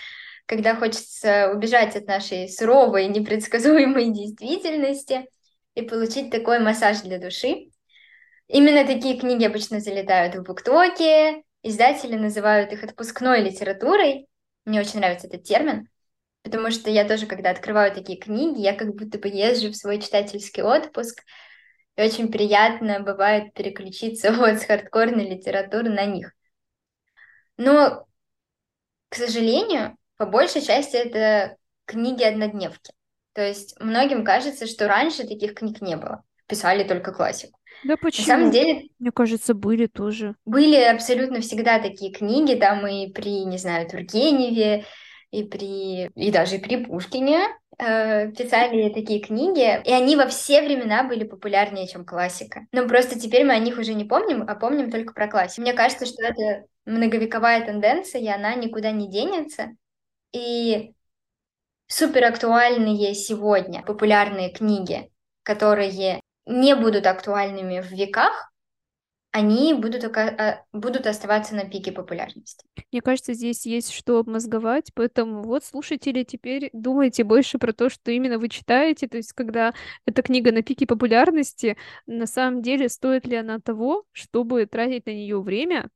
когда 0.46 0.74
хочется 0.74 1.50
убежать 1.54 1.96
от 1.96 2.06
нашей 2.06 2.48
суровой, 2.48 3.06
непредсказуемой 3.08 4.10
действительности 4.10 5.26
и 5.74 5.82
получить 5.82 6.30
такой 6.30 6.58
массаж 6.58 7.00
для 7.00 7.18
души. 7.18 7.70
Именно 8.48 8.84
такие 8.84 9.18
книги 9.18 9.44
обычно 9.44 9.80
залетают 9.80 10.34
в 10.34 10.42
буктоке, 10.42 11.42
издатели 11.62 12.16
называют 12.16 12.72
их 12.72 12.82
отпускной 12.82 13.42
литературой. 13.42 14.26
Мне 14.64 14.80
очень 14.80 14.98
нравится 14.98 15.28
этот 15.28 15.44
термин, 15.44 15.88
потому 16.42 16.70
что 16.70 16.90
я 16.90 17.06
тоже, 17.06 17.26
когда 17.26 17.50
открываю 17.50 17.94
такие 17.94 18.18
книги, 18.18 18.60
я 18.60 18.74
как 18.74 18.94
будто 18.94 19.18
бы 19.18 19.28
езжу 19.28 19.70
в 19.70 19.76
свой 19.76 20.00
читательский 20.00 20.62
отпуск, 20.62 21.22
и 21.96 22.02
очень 22.02 22.30
приятно 22.30 23.00
бывает 23.00 23.52
переключиться 23.54 24.32
вот 24.32 24.58
с 24.58 24.64
хардкорной 24.64 25.28
литературы 25.28 25.90
на 25.90 26.06
них. 26.06 26.32
Но, 27.56 28.06
к 29.10 29.14
сожалению, 29.14 29.96
по 30.20 30.26
большей 30.26 30.60
части 30.60 30.96
это 30.96 31.56
книги-однодневки. 31.86 32.92
То 33.32 33.40
есть 33.40 33.74
многим 33.80 34.22
кажется, 34.22 34.66
что 34.66 34.86
раньше 34.86 35.26
таких 35.26 35.54
книг 35.54 35.80
не 35.80 35.96
было. 35.96 36.22
Писали 36.46 36.84
только 36.84 37.10
классику. 37.10 37.58
Да 37.84 37.96
почему? 37.96 38.26
На 38.26 38.34
самом 38.34 38.50
деле... 38.50 38.88
Мне 38.98 39.12
кажется, 39.12 39.54
были 39.54 39.86
тоже. 39.86 40.36
Были 40.44 40.76
абсолютно 40.76 41.40
всегда 41.40 41.78
такие 41.78 42.12
книги, 42.12 42.54
там 42.54 42.86
и 42.86 43.10
при, 43.10 43.46
не 43.46 43.56
знаю, 43.56 43.88
Тургеневе, 43.88 44.84
и 45.30 45.44
при... 45.44 46.08
и 46.08 46.30
даже 46.30 46.58
при 46.58 46.84
Пушкине 46.84 47.40
э, 47.78 48.30
писали 48.32 48.90
такие 48.90 49.20
книги, 49.20 49.82
и 49.86 49.90
они 49.90 50.16
во 50.16 50.26
все 50.26 50.60
времена 50.60 51.02
были 51.02 51.24
популярнее, 51.24 51.88
чем 51.88 52.04
классика. 52.04 52.66
Но 52.72 52.86
просто 52.86 53.18
теперь 53.18 53.46
мы 53.46 53.54
о 53.54 53.58
них 53.58 53.78
уже 53.78 53.94
не 53.94 54.04
помним, 54.04 54.44
а 54.46 54.54
помним 54.54 54.90
только 54.90 55.14
про 55.14 55.28
классику. 55.28 55.62
Мне 55.62 55.72
кажется, 55.72 56.04
что 56.04 56.22
это 56.22 56.66
многовековая 56.84 57.64
тенденция, 57.64 58.20
и 58.20 58.28
она 58.28 58.54
никуда 58.54 58.90
не 58.90 59.10
денется. 59.10 59.70
И 60.32 60.94
супер 61.86 62.24
актуальные 62.24 63.14
сегодня 63.14 63.82
популярные 63.82 64.50
книги, 64.50 65.10
которые 65.42 66.20
не 66.46 66.74
будут 66.74 67.06
актуальными 67.06 67.80
в 67.80 67.90
веках, 67.90 68.50
они 69.32 69.74
будут, 69.74 70.04
а, 70.16 70.64
будут 70.72 71.06
оставаться 71.06 71.54
на 71.54 71.64
пике 71.64 71.92
популярности. 71.92 72.64
Мне 72.90 73.00
кажется, 73.00 73.32
здесь 73.32 73.64
есть 73.64 73.92
что 73.92 74.18
обмозговать, 74.18 74.90
поэтому 74.94 75.44
вот, 75.44 75.64
слушатели, 75.64 76.24
теперь 76.24 76.70
думайте 76.72 77.22
больше 77.22 77.58
про 77.58 77.72
то, 77.72 77.90
что 77.90 78.10
именно 78.10 78.38
вы 78.38 78.48
читаете, 78.48 79.06
то 79.06 79.18
есть 79.18 79.32
когда 79.32 79.72
эта 80.04 80.22
книга 80.22 80.50
на 80.50 80.62
пике 80.62 80.86
популярности, 80.86 81.76
на 82.06 82.26
самом 82.26 82.62
деле 82.62 82.88
стоит 82.88 83.26
ли 83.26 83.36
она 83.36 83.60
того, 83.60 84.04
чтобы 84.12 84.66
тратить 84.66 85.06
на 85.06 85.10
нее 85.10 85.40
время, 85.40 85.90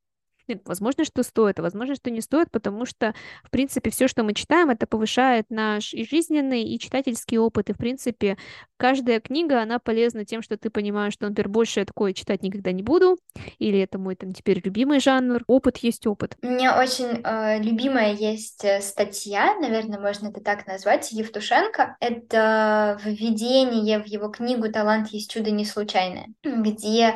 нет, 0.48 0.62
возможно, 0.64 1.04
что 1.04 1.22
стоит, 1.22 1.58
а 1.58 1.62
возможно, 1.62 1.94
что 1.94 2.10
не 2.10 2.20
стоит, 2.20 2.50
потому 2.50 2.86
что, 2.86 3.14
в 3.42 3.50
принципе, 3.50 3.90
все, 3.90 4.08
что 4.08 4.22
мы 4.22 4.34
читаем, 4.34 4.70
это 4.70 4.86
повышает 4.86 5.46
наш 5.50 5.94
и 5.94 6.06
жизненный, 6.06 6.62
и 6.64 6.78
читательский 6.78 7.38
опыт. 7.38 7.70
И, 7.70 7.72
в 7.72 7.78
принципе, 7.78 8.36
каждая 8.76 9.20
книга, 9.20 9.62
она 9.62 9.78
полезна 9.78 10.24
тем, 10.24 10.42
что 10.42 10.56
ты 10.56 10.70
понимаешь, 10.70 11.14
что, 11.14 11.28
например, 11.28 11.48
больше 11.48 11.80
я 11.80 11.86
такое 11.86 12.12
читать 12.12 12.42
никогда 12.42 12.72
не 12.72 12.82
буду, 12.82 13.18
или 13.58 13.78
это 13.78 13.98
мой 13.98 14.16
там 14.16 14.32
теперь 14.32 14.60
любимый 14.64 15.00
жанр. 15.00 15.42
Опыт 15.46 15.78
есть 15.78 16.06
опыт. 16.06 16.36
У 16.42 16.46
меня 16.46 16.80
очень 16.80 17.22
э, 17.24 17.62
любимая 17.62 18.12
есть 18.12 18.64
э, 18.64 18.80
статья, 18.80 19.54
наверное, 19.60 19.98
можно 19.98 20.28
это 20.28 20.40
так 20.40 20.66
назвать, 20.66 21.12
Евтушенко. 21.12 21.96
Это 22.00 22.98
введение 23.04 24.02
в 24.02 24.06
его 24.06 24.28
книгу 24.28 24.70
«Талант 24.70 25.08
есть 25.08 25.30
чудо 25.30 25.50
не 25.50 25.64
случайное», 25.64 26.28
где 26.42 27.14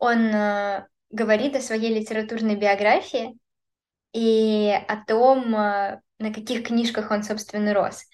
он 0.00 0.26
э, 0.26 0.86
говорит 1.14 1.54
о 1.54 1.60
своей 1.60 1.94
литературной 1.94 2.56
биографии 2.56 3.38
и 4.12 4.70
о 4.88 4.96
том, 5.06 5.54
э, 5.54 6.00
на 6.18 6.34
каких 6.34 6.66
книжках 6.66 7.10
он, 7.10 7.22
собственно, 7.22 7.72
рос. 7.72 8.04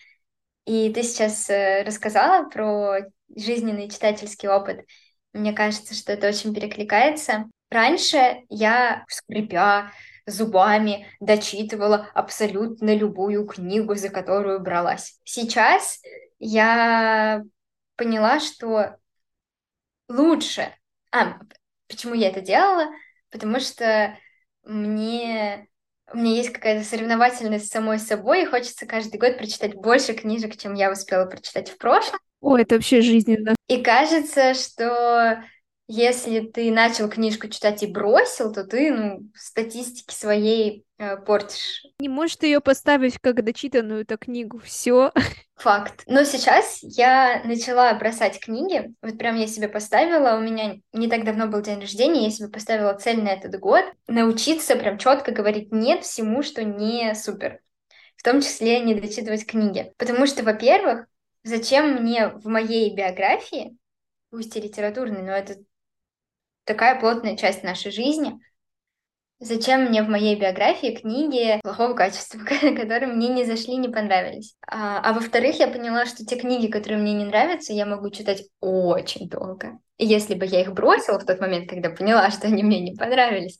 И 0.66 0.92
ты 0.92 1.02
сейчас 1.02 1.48
э, 1.48 1.82
рассказала 1.82 2.48
про 2.48 2.98
жизненный 3.34 3.88
читательский 3.88 4.48
опыт. 4.48 4.84
Мне 5.32 5.52
кажется, 5.52 5.94
что 5.94 6.12
это 6.12 6.28
очень 6.28 6.54
перекликается. 6.54 7.46
Раньше 7.70 8.42
я, 8.50 9.04
скрипя 9.08 9.92
зубами, 10.26 11.06
дочитывала 11.20 12.08
абсолютно 12.14 12.94
любую 12.94 13.46
книгу, 13.46 13.94
за 13.94 14.10
которую 14.10 14.60
бралась. 14.60 15.18
Сейчас 15.24 16.00
я 16.38 17.42
поняла, 17.96 18.40
что 18.40 18.96
лучше... 20.08 20.74
А, 21.12 21.38
Почему 21.90 22.14
я 22.14 22.28
это 22.28 22.40
делала? 22.40 22.86
Потому 23.30 23.60
что 23.60 24.16
мне 24.64 25.68
у 26.12 26.16
меня 26.16 26.36
есть 26.36 26.50
какая-то 26.50 26.84
соревновательность 26.84 27.66
с 27.66 27.70
самой 27.70 27.98
собой, 27.98 28.42
и 28.42 28.46
хочется 28.46 28.86
каждый 28.86 29.18
год 29.18 29.36
прочитать 29.36 29.74
больше 29.74 30.14
книжек, 30.14 30.56
чем 30.56 30.74
я 30.74 30.90
успела 30.90 31.26
прочитать 31.26 31.70
в 31.70 31.78
прошлом. 31.78 32.18
О, 32.40 32.56
это 32.56 32.76
вообще 32.76 33.00
жизненно. 33.00 33.54
И 33.68 33.82
кажется, 33.82 34.54
что 34.54 35.44
если 35.92 36.38
ты 36.38 36.70
начал 36.70 37.08
книжку 37.08 37.48
читать 37.48 37.82
и 37.82 37.88
бросил, 37.88 38.52
то 38.52 38.62
ты, 38.62 38.92
ну, 38.92 39.28
статистики 39.34 40.14
своей 40.14 40.84
э, 40.98 41.16
портишь. 41.16 41.84
Не 41.98 42.08
можешь 42.08 42.36
ты 42.36 42.46
ее 42.46 42.60
поставить 42.60 43.18
как 43.18 43.42
дочитанную 43.42 44.02
эту 44.02 44.16
книгу, 44.16 44.60
все. 44.60 45.12
Факт. 45.56 46.04
Но 46.06 46.22
сейчас 46.22 46.78
я 46.82 47.42
начала 47.44 47.92
бросать 47.94 48.38
книги. 48.38 48.94
Вот 49.02 49.18
прям 49.18 49.34
я 49.34 49.48
себе 49.48 49.66
поставила, 49.66 50.36
у 50.36 50.40
меня 50.40 50.76
не 50.92 51.08
так 51.08 51.24
давно 51.24 51.48
был 51.48 51.60
день 51.60 51.80
рождения, 51.80 52.22
я 52.22 52.30
себе 52.30 52.48
поставила 52.48 52.94
цель 52.94 53.20
на 53.20 53.30
этот 53.30 53.58
год 53.58 53.84
научиться 54.06 54.76
прям 54.76 54.96
четко 54.96 55.32
говорить 55.32 55.72
нет 55.72 56.04
всему, 56.04 56.44
что 56.44 56.62
не 56.62 57.16
супер. 57.16 57.58
В 58.14 58.22
том 58.22 58.42
числе 58.42 58.78
не 58.78 58.94
дочитывать 58.94 59.44
книги. 59.44 59.92
Потому 59.98 60.28
что, 60.28 60.44
во-первых, 60.44 61.06
зачем 61.42 61.94
мне 61.96 62.28
в 62.28 62.46
моей 62.46 62.94
биографии, 62.94 63.76
пусть 64.30 64.56
и 64.56 64.60
литературной, 64.60 65.22
но 65.22 65.32
это 65.32 65.56
такая 66.64 66.98
плотная 67.00 67.36
часть 67.36 67.62
нашей 67.62 67.90
жизни. 67.92 68.38
Зачем 69.42 69.86
мне 69.86 70.02
в 70.02 70.08
моей 70.08 70.38
биографии 70.38 70.94
книги 70.94 71.58
плохого 71.62 71.94
качества, 71.94 72.38
которые 72.44 73.12
мне 73.12 73.28
не 73.28 73.44
зашли, 73.44 73.76
не 73.76 73.88
понравились? 73.88 74.54
А, 74.66 75.00
а 75.00 75.14
во-вторых, 75.14 75.58
я 75.58 75.68
поняла, 75.68 76.04
что 76.04 76.26
те 76.26 76.36
книги, 76.36 76.66
которые 76.66 77.00
мне 77.00 77.14
не 77.14 77.24
нравятся, 77.24 77.72
я 77.72 77.86
могу 77.86 78.10
читать 78.10 78.44
очень 78.60 79.30
долго. 79.30 79.78
И 79.96 80.04
если 80.04 80.34
бы 80.34 80.44
я 80.44 80.60
их 80.60 80.74
бросила 80.74 81.18
в 81.18 81.24
тот 81.24 81.40
момент, 81.40 81.70
когда 81.70 81.88
поняла, 81.88 82.30
что 82.30 82.48
они 82.48 82.62
мне 82.62 82.80
не 82.80 82.94
понравились, 82.94 83.58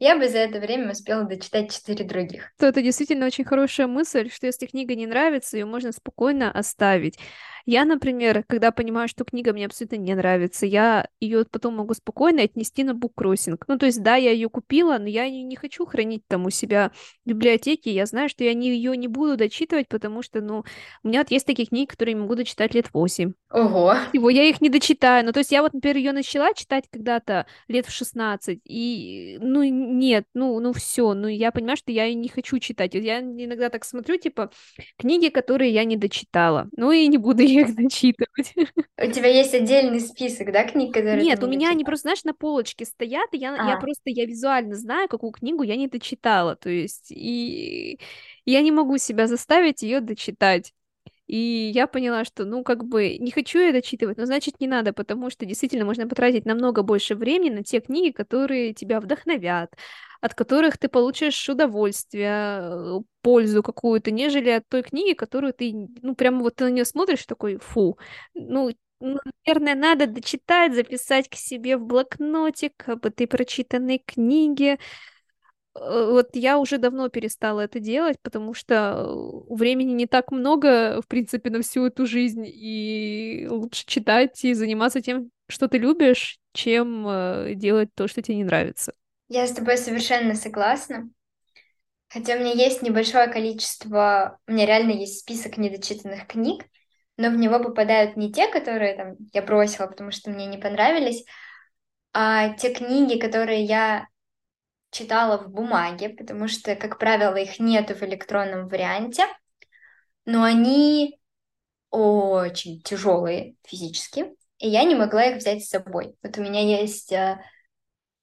я 0.00 0.16
бы 0.18 0.28
за 0.28 0.38
это 0.38 0.58
время 0.58 0.92
успела 0.92 1.24
дочитать 1.24 1.72
четыре 1.72 2.04
других. 2.04 2.52
То 2.58 2.66
это 2.66 2.82
действительно 2.82 3.26
очень 3.26 3.44
хорошая 3.44 3.86
мысль, 3.86 4.30
что 4.30 4.46
если 4.46 4.66
книга 4.66 4.94
не 4.94 5.06
нравится, 5.06 5.58
ее 5.58 5.66
можно 5.66 5.92
спокойно 5.92 6.50
оставить. 6.50 7.18
Я, 7.66 7.84
например, 7.84 8.44
когда 8.46 8.70
понимаю, 8.70 9.08
что 9.08 9.24
книга 9.24 9.52
мне 9.52 9.66
абсолютно 9.66 9.96
не 9.96 10.14
нравится, 10.14 10.66
я 10.66 11.08
ее 11.20 11.44
потом 11.44 11.76
могу 11.76 11.94
спокойно 11.94 12.42
отнести 12.42 12.84
на 12.84 12.94
буккроссинг. 12.94 13.64
Ну, 13.68 13.78
то 13.78 13.86
есть, 13.86 14.02
да, 14.02 14.16
я 14.16 14.30
ее 14.30 14.48
купила, 14.48 14.98
но 14.98 15.06
я 15.06 15.24
ее 15.24 15.42
не 15.42 15.56
хочу 15.56 15.86
хранить 15.86 16.22
там 16.28 16.46
у 16.46 16.50
себя 16.50 16.92
в 17.24 17.28
библиотеке. 17.28 17.92
Я 17.92 18.06
знаю, 18.06 18.28
что 18.28 18.44
я 18.44 18.54
не, 18.54 18.70
ее 18.70 18.96
не 18.96 19.08
буду 19.08 19.36
дочитывать, 19.36 19.88
потому 19.88 20.22
что, 20.22 20.40
ну, 20.40 20.64
у 21.02 21.08
меня 21.08 21.20
вот 21.20 21.30
есть 21.30 21.46
такие 21.46 21.66
книги, 21.66 21.86
которые 21.86 22.14
я 22.14 22.22
могу 22.22 22.34
дочитать 22.34 22.74
лет 22.74 22.90
8. 22.92 23.32
Ого. 23.50 23.94
Его 24.12 24.30
я 24.30 24.44
их 24.44 24.60
не 24.60 24.68
дочитаю. 24.68 25.24
Ну, 25.24 25.32
то 25.32 25.40
есть 25.40 25.52
я 25.52 25.62
вот, 25.62 25.74
например, 25.74 25.96
ее 25.96 26.12
начала 26.12 26.54
читать 26.54 26.84
когда-то 26.90 27.46
лет 27.68 27.86
в 27.86 27.92
16, 27.92 28.60
и, 28.64 29.38
ну, 29.40 29.62
нет, 29.62 30.24
ну, 30.34 30.58
ну, 30.60 30.72
все, 30.72 31.14
ну, 31.14 31.28
я 31.28 31.52
понимаю, 31.52 31.76
что 31.76 31.92
я 31.92 32.04
ее 32.04 32.14
не 32.14 32.28
хочу 32.28 32.58
читать. 32.58 32.94
Я 32.94 33.20
иногда 33.20 33.68
так 33.68 33.84
смотрю, 33.84 34.16
типа, 34.16 34.50
книги, 34.98 35.28
которые 35.28 35.72
я 35.72 35.84
не 35.84 35.96
дочитала. 35.96 36.68
Ну, 36.76 36.90
и 36.92 37.06
не 37.08 37.18
буду 37.18 37.42
их 37.54 37.74
дочитывать. 37.74 38.54
У 39.02 39.10
тебя 39.10 39.28
есть 39.28 39.54
отдельный 39.54 40.00
список, 40.00 40.52
да, 40.52 40.64
книг, 40.64 40.92
которые 40.94 41.24
Нет, 41.24 41.42
у 41.42 41.46
меня 41.46 41.70
они 41.70 41.84
просто, 41.84 42.02
знаешь, 42.02 42.24
на 42.24 42.34
полочке 42.34 42.84
стоят, 42.84 43.28
и 43.32 43.38
я, 43.38 43.54
я 43.68 43.76
просто, 43.78 44.02
я 44.06 44.26
визуально 44.26 44.76
знаю, 44.76 45.08
какую 45.08 45.32
книгу 45.32 45.62
я 45.62 45.76
не 45.76 45.88
дочитала, 45.88 46.54
то 46.56 46.68
есть, 46.68 47.10
и 47.10 47.98
я 48.44 48.60
не 48.60 48.72
могу 48.72 48.98
себя 48.98 49.26
заставить 49.26 49.82
ее 49.82 50.00
дочитать. 50.00 50.72
И 51.30 51.70
я 51.72 51.86
поняла, 51.86 52.24
что, 52.24 52.44
ну, 52.44 52.64
как 52.64 52.84
бы, 52.84 53.16
не 53.18 53.30
хочу 53.30 53.60
я 53.60 53.72
дочитывать, 53.72 54.18
но 54.18 54.26
значит 54.26 54.60
не 54.60 54.66
надо, 54.66 54.92
потому 54.92 55.30
что 55.30 55.46
действительно 55.46 55.84
можно 55.84 56.08
потратить 56.08 56.44
намного 56.44 56.82
больше 56.82 57.14
времени 57.14 57.50
на 57.54 57.62
те 57.64 57.80
книги, 57.80 58.10
которые 58.12 58.74
тебя 58.74 59.00
вдохновят, 59.00 59.70
от 60.20 60.34
которых 60.34 60.76
ты 60.76 60.88
получишь 60.88 61.48
удовольствие, 61.48 62.30
э, 62.62 62.98
пользу 63.22 63.62
какую-то, 63.62 64.10
нежели 64.10 64.50
от 64.50 64.68
той 64.68 64.82
книги, 64.82 65.14
которую 65.14 65.52
ты, 65.52 65.72
ну, 66.02 66.16
прямо 66.16 66.40
вот 66.42 66.56
ты 66.56 66.64
на 66.64 66.70
нее 66.70 66.84
смотришь, 66.84 67.24
такой, 67.26 67.58
фу, 67.58 67.96
ну, 68.34 68.72
наверное, 69.00 69.74
надо 69.74 70.06
дочитать, 70.06 70.74
записать 70.74 71.28
к 71.28 71.34
себе 71.36 71.76
в 71.76 71.84
блокнотик 71.86 72.88
об 72.88 73.06
этой 73.06 73.26
прочитанной 73.26 74.02
книге. 74.04 74.78
Э, 75.74 76.10
вот 76.10 76.30
я 76.34 76.58
уже 76.58 76.78
давно 76.78 77.08
перестала 77.08 77.60
это 77.60 77.80
делать, 77.80 78.18
потому 78.22 78.54
что 78.54 79.44
времени 79.48 79.92
не 79.92 80.06
так 80.06 80.32
много, 80.32 81.00
в 81.02 81.06
принципе, 81.06 81.50
на 81.50 81.62
всю 81.62 81.86
эту 81.86 82.06
жизнь, 82.06 82.44
и 82.46 83.46
лучше 83.50 83.86
читать 83.86 84.44
и 84.44 84.54
заниматься 84.54 85.00
тем, 85.00 85.30
что 85.48 85.68
ты 85.68 85.78
любишь, 85.78 86.38
чем 86.52 87.06
э, 87.08 87.54
делать 87.54 87.90
то, 87.94 88.08
что 88.08 88.22
тебе 88.22 88.36
не 88.36 88.44
нравится. 88.44 88.92
Я 89.28 89.46
с 89.46 89.52
тобой 89.52 89.76
совершенно 89.76 90.34
согласна. 90.34 91.08
Хотя 92.08 92.34
у 92.34 92.40
меня 92.40 92.52
есть 92.52 92.82
небольшое 92.82 93.28
количество, 93.28 94.38
у 94.48 94.52
меня 94.52 94.66
реально 94.66 94.90
есть 94.90 95.20
список 95.20 95.58
недочитанных 95.58 96.26
книг, 96.26 96.64
но 97.16 97.30
в 97.30 97.36
него 97.36 97.60
попадают 97.60 98.16
не 98.16 98.32
те, 98.32 98.48
которые 98.50 98.96
там 98.96 99.16
я 99.32 99.42
бросила, 99.42 99.86
потому 99.86 100.10
что 100.10 100.30
мне 100.30 100.46
не 100.46 100.58
понравились, 100.58 101.24
а 102.12 102.48
те 102.54 102.74
книги, 102.74 103.16
которые 103.20 103.62
я 103.62 104.08
читала 104.90 105.38
в 105.38 105.48
бумаге, 105.48 106.10
потому 106.10 106.48
что, 106.48 106.74
как 106.76 106.98
правило, 106.98 107.36
их 107.36 107.58
нету 107.58 107.94
в 107.94 108.02
электронном 108.02 108.68
варианте, 108.68 109.24
но 110.24 110.42
они 110.42 111.18
очень 111.90 112.82
тяжелые 112.82 113.54
физически, 113.66 114.26
и 114.58 114.68
я 114.68 114.84
не 114.84 114.94
могла 114.94 115.24
их 115.26 115.38
взять 115.38 115.64
с 115.64 115.70
собой. 115.70 116.14
Вот 116.22 116.36
у 116.38 116.42
меня 116.42 116.60
есть 116.60 117.12
э, 117.12 117.40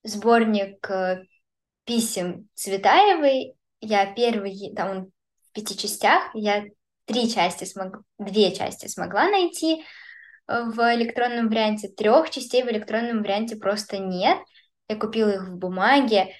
сборник 0.03 0.89
э, 0.89 1.23
писем 1.85 2.49
Цветаевой, 2.53 3.55
я 3.81 4.13
первый, 4.13 4.73
там 4.75 4.89
он 4.89 5.11
в 5.49 5.51
пяти 5.53 5.77
частях, 5.77 6.29
я 6.33 6.65
три 7.05 7.31
части 7.31 7.63
смог, 7.63 8.01
две 8.19 8.53
части 8.53 8.87
смогла 8.87 9.29
найти 9.29 9.83
в 10.47 10.95
электронном 10.95 11.49
варианте, 11.49 11.89
трех 11.89 12.29
частей 12.29 12.63
в 12.63 12.69
электронном 12.69 13.21
варианте 13.21 13.57
просто 13.57 13.97
нет. 13.97 14.37
Я 14.87 14.95
купила 14.95 15.29
их 15.29 15.49
в 15.49 15.57
бумаге, 15.57 16.33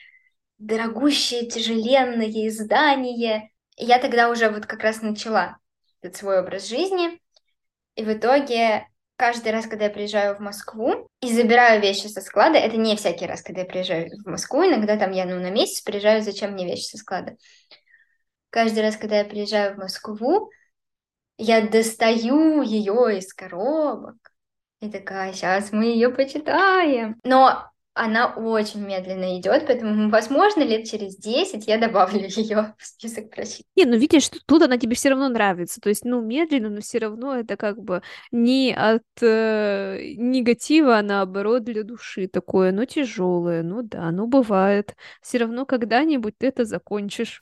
дорогущее, 0.58 1.47
тяжеленное 1.47 2.47
издание. 2.47 3.51
И 3.78 3.86
я 3.86 3.99
тогда 3.99 4.30
уже 4.30 4.49
вот 4.49 4.66
как 4.66 4.82
раз 4.82 5.01
начала 5.01 5.58
этот 6.01 6.18
свой 6.18 6.39
образ 6.39 6.68
жизни. 6.68 7.20
И 7.95 8.03
в 8.03 8.14
итоге 8.14 8.88
каждый 9.18 9.51
раз, 9.51 9.68
когда 9.68 9.86
я 9.86 9.91
приезжаю 9.91 10.36
в 10.36 10.39
Москву 10.39 11.10
и 11.22 11.34
забираю 11.34 11.82
вещи 11.82 12.08
со 12.08 12.22
склада, 12.22 12.58
это 12.58 12.78
не 12.78 12.95
всякий 12.95 13.26
раз, 13.26 13.41
когда 13.41 13.62
я 13.62 13.68
приезжаю 13.68 14.10
в 14.24 14.30
Москву, 14.30 14.64
иногда 14.64 14.97
там 14.97 15.12
я 15.12 15.26
ну, 15.26 15.39
на 15.39 15.49
месяц 15.49 15.82
приезжаю, 15.82 16.22
зачем 16.22 16.53
мне 16.53 16.66
вещи 16.66 16.86
со 16.86 16.97
склада. 16.97 17.36
Каждый 18.49 18.82
раз, 18.82 18.97
когда 18.97 19.20
я 19.20 19.26
приезжаю 19.26 19.76
в 19.76 19.78
Москву, 19.78 20.49
я 21.38 21.62
достаю 21.62 22.62
ее 22.62 23.18
из 23.18 23.34
коробок. 23.34 24.16
И 24.80 24.89
такая, 24.89 25.34
сейчас 25.34 25.72
мы 25.72 25.86
ее 25.86 26.10
почитаем. 26.10 27.20
Но 27.24 27.70
она 27.98 28.28
очень 28.28 28.86
медленно 28.86 29.39
идет, 29.39 29.66
поэтому, 29.66 30.10
возможно, 30.10 30.62
лет 30.62 30.86
через 30.89 31.18
10 31.18 31.68
я 31.68 31.78
добавлю 31.78 32.28
ее 32.28 32.76
в 32.78 32.86
список 32.86 33.30
прочитанных. 33.30 33.66
Не, 33.76 33.86
ну 33.86 33.98
видишь, 33.98 34.30
тут 34.45 34.62
она 34.62 34.78
тебе 34.78 34.95
все 34.95 35.10
равно 35.10 35.28
нравится. 35.30 35.82
То 35.82 35.89
есть, 35.89 36.06
ну, 36.06 36.22
медленно, 36.22 36.70
но 36.70 36.82
все 36.82 37.00
равно 37.00 37.36
это 37.36 37.58
как 37.58 37.82
бы 37.82 38.02
не 38.32 38.74
от 38.74 39.04
э, 39.22 40.14
негатива, 40.16 41.00
а 41.00 41.02
наоборот 41.02 41.64
для 41.64 41.84
души 41.84 42.28
такое, 42.28 42.72
ну, 42.72 42.86
тяжелое, 42.86 43.64
ну 43.64 43.82
да, 43.82 44.12
ну 44.12 44.28
бывает. 44.28 44.95
Все 45.22 45.39
равно 45.39 45.66
когда-нибудь 45.66 46.38
ты 46.38 46.48
это 46.48 46.66
закончишь. 46.66 47.41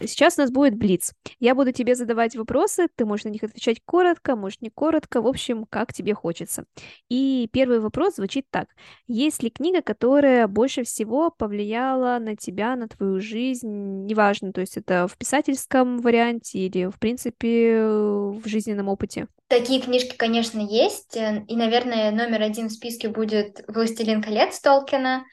Сейчас 0.00 0.38
у 0.38 0.42
нас 0.42 0.50
будет 0.50 0.76
блиц. 0.76 1.12
Я 1.38 1.54
буду 1.54 1.72
тебе 1.72 1.94
задавать 1.94 2.34
вопросы, 2.34 2.88
ты 2.94 3.04
можешь 3.04 3.24
на 3.24 3.28
них 3.28 3.42
отвечать 3.42 3.80
коротко, 3.84 4.36
можешь 4.36 4.60
не 4.60 4.70
коротко, 4.70 5.20
в 5.20 5.26
общем, 5.26 5.66
как 5.68 5.92
тебе 5.92 6.14
хочется. 6.14 6.64
И 7.08 7.48
первый 7.52 7.80
вопрос 7.80 8.16
звучит 8.16 8.46
так. 8.50 8.68
Есть 9.06 9.42
ли 9.42 9.50
книга, 9.50 9.82
которая 9.82 10.48
больше 10.48 10.84
всего 10.84 11.30
повлияла 11.30 12.18
на 12.18 12.36
тебя, 12.36 12.76
на 12.76 12.88
твою 12.88 13.20
жизнь, 13.20 14.06
неважно, 14.06 14.52
то 14.52 14.60
есть 14.60 14.76
это 14.76 15.06
в 15.06 15.16
писательском 15.18 15.98
варианте 15.98 16.58
или, 16.58 16.86
в 16.86 16.98
принципе, 16.98 17.82
в 17.84 18.42
жизненном 18.46 18.88
опыте? 18.88 19.28
Такие 19.48 19.80
книжки, 19.80 20.16
конечно, 20.16 20.60
есть, 20.60 21.16
и, 21.16 21.56
наверное, 21.56 22.10
номер 22.12 22.42
один 22.42 22.68
в 22.68 22.72
списке 22.72 23.08
будет 23.08 23.64
«Властелин 23.66 24.22
колец» 24.22 24.60
Толкина, 24.60 25.24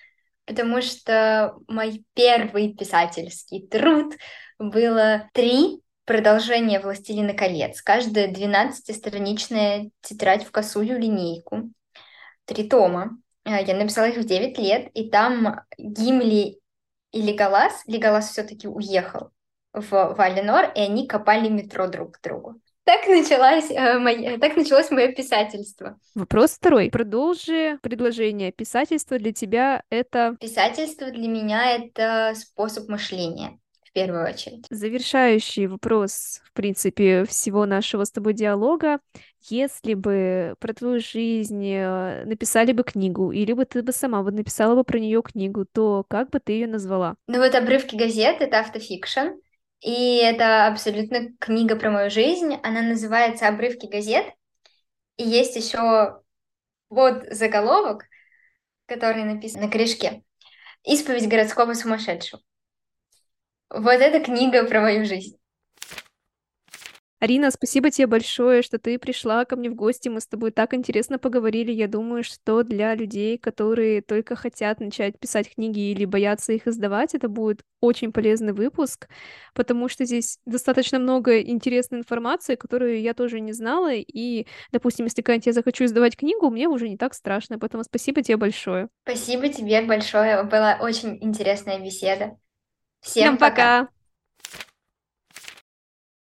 потому 0.48 0.82
что 0.82 1.56
мой 1.68 2.06
первый 2.16 2.74
писательский 2.74 3.68
труд 3.68 4.16
было 4.58 5.30
три 5.34 5.82
продолжения 6.06 6.80
«Властелина 6.80 7.34
колец». 7.34 7.82
Каждая 7.82 8.32
12-страничная 8.34 9.92
тетрадь 10.02 10.46
в 10.46 10.52
косую 10.52 10.98
линейку. 10.98 11.70
Три 12.46 12.68
тома. 12.68 13.18
А, 13.44 13.62
я 13.62 13.76
написала 13.76 14.06
их 14.06 14.18
в 14.18 14.24
9 14.24 14.58
лет, 14.58 14.90
и 14.94 15.10
там 15.10 15.62
Гимли 15.78 16.60
и 17.12 17.22
Леголас, 17.22 17.84
Леголас 17.86 18.30
все-таки 18.30 18.68
уехал 18.68 19.32
в 19.74 19.90
Валенор, 19.92 20.72
и 20.74 20.80
они 20.80 21.08
копали 21.08 21.50
метро 21.50 21.88
друг 21.88 22.18
к 22.18 22.22
другу. 22.24 22.62
Так 22.88 23.06
началось, 23.06 23.70
э, 23.70 24.00
моя, 24.00 24.40
так 24.40 24.56
началось 24.56 24.90
мое 24.92 25.12
писательство. 25.12 26.00
Вопрос 26.16 26.52
второй. 26.52 26.90
Продолжи 26.90 27.78
предложение. 27.82 28.54
Писательство 28.54 29.20
для 29.20 29.34
тебя 29.34 29.84
это... 29.90 30.38
Писательство 30.40 31.12
для 31.12 31.28
меня 31.28 31.76
это 31.76 32.34
способ 32.34 32.88
мышления 32.88 33.60
первую 33.98 34.30
очередь. 34.30 34.64
Завершающий 34.70 35.66
вопрос, 35.66 36.42
в 36.46 36.54
принципе, 36.54 37.26
всего 37.26 37.66
нашего 37.66 38.04
с 38.04 38.12
тобой 38.12 38.34
диалога. 38.34 39.00
Если 39.50 39.96
бы 39.96 40.54
про 40.60 40.72
твою 40.76 41.00
жизнь 41.00 41.66
э, 41.66 42.24
написали 42.26 42.74
бы 42.74 42.84
книгу, 42.84 43.32
или 43.32 43.54
бы 43.54 43.66
ты 43.66 43.82
бы 43.82 43.92
сама 43.92 44.22
бы 44.22 44.32
написала 44.32 44.76
бы 44.76 44.84
про 44.84 45.00
нее 45.00 45.24
книгу, 45.24 45.66
то 45.66 46.06
как 46.08 46.30
бы 46.30 46.40
ты 46.40 46.52
ее 46.52 46.68
назвала? 46.68 47.16
Ну 47.26 47.40
вот 47.40 47.56
обрывки 47.56 47.96
газет— 47.96 48.38
это 48.40 48.60
автофикшн, 48.60 49.40
и 49.82 50.18
это 50.18 50.68
абсолютно 50.68 51.34
книга 51.40 51.76
про 51.76 51.92
мою 51.92 52.10
жизнь. 52.10 52.56
Она 52.64 52.82
называется 52.82 53.48
«Обрывки 53.48 53.86
газет», 53.86 54.26
и 55.18 55.24
есть 55.24 55.56
еще 55.56 56.22
вот 56.90 57.24
заголовок, 57.30 58.06
который 58.86 59.24
написан 59.24 59.62
на 59.62 59.70
корешке. 59.70 60.24
«Исповедь 60.84 61.28
городского 61.28 61.74
сумасшедшего». 61.74 62.42
Вот 63.70 64.00
эта 64.00 64.24
книга 64.24 64.64
про 64.66 64.82
мою 64.82 65.06
жизнь. 65.06 65.38
Арина, 67.20 67.50
спасибо 67.50 67.90
тебе 67.90 68.06
большое, 68.06 68.62
что 68.62 68.78
ты 68.78 69.00
пришла 69.00 69.44
ко 69.44 69.56
мне 69.56 69.72
в 69.72 69.76
гости. 69.76 70.08
Мы 70.08 70.22
с 70.22 70.28
тобой 70.28 70.52
так 70.52 70.76
интересно 70.76 71.18
поговорили. 71.18 71.72
Я 71.72 71.88
думаю, 71.88 72.24
что 72.24 72.62
для 72.62 72.94
людей, 72.94 73.40
которые 73.40 74.04
только 74.04 74.36
хотят 74.36 74.80
начать 74.80 75.20
писать 75.20 75.52
книги 75.56 75.80
или 75.92 76.06
боятся 76.06 76.54
их 76.54 76.68
издавать, 76.68 77.16
это 77.16 77.28
будет 77.28 77.62
очень 77.82 78.12
полезный 78.12 78.54
выпуск, 78.54 79.08
потому 79.56 79.90
что 79.90 80.06
здесь 80.06 80.38
достаточно 80.46 81.00
много 81.00 81.42
интересной 81.42 82.00
информации, 82.00 82.54
которую 82.56 83.02
я 83.02 83.16
тоже 83.16 83.40
не 83.40 83.52
знала. 83.54 83.94
И, 83.96 84.46
допустим, 84.72 85.06
если 85.06 85.24
когда-нибудь 85.24 85.48
я 85.48 85.54
захочу 85.54 85.86
издавать 85.86 86.16
книгу, 86.18 86.52
мне 86.52 86.68
уже 86.68 86.88
не 86.88 86.98
так 86.98 87.16
страшно. 87.16 87.58
Поэтому 87.58 87.84
спасибо 87.84 88.22
тебе 88.22 88.38
большое. 88.38 88.90
Спасибо 89.06 89.50
тебе 89.50 89.82
большое. 89.82 90.44
Была 90.44 90.78
очень 90.80 91.18
интересная 91.24 91.80
беседа. 91.80 92.38
Всем, 93.02 93.38
Всем 93.38 93.38
пока. 93.38 93.80
пока. 93.82 93.90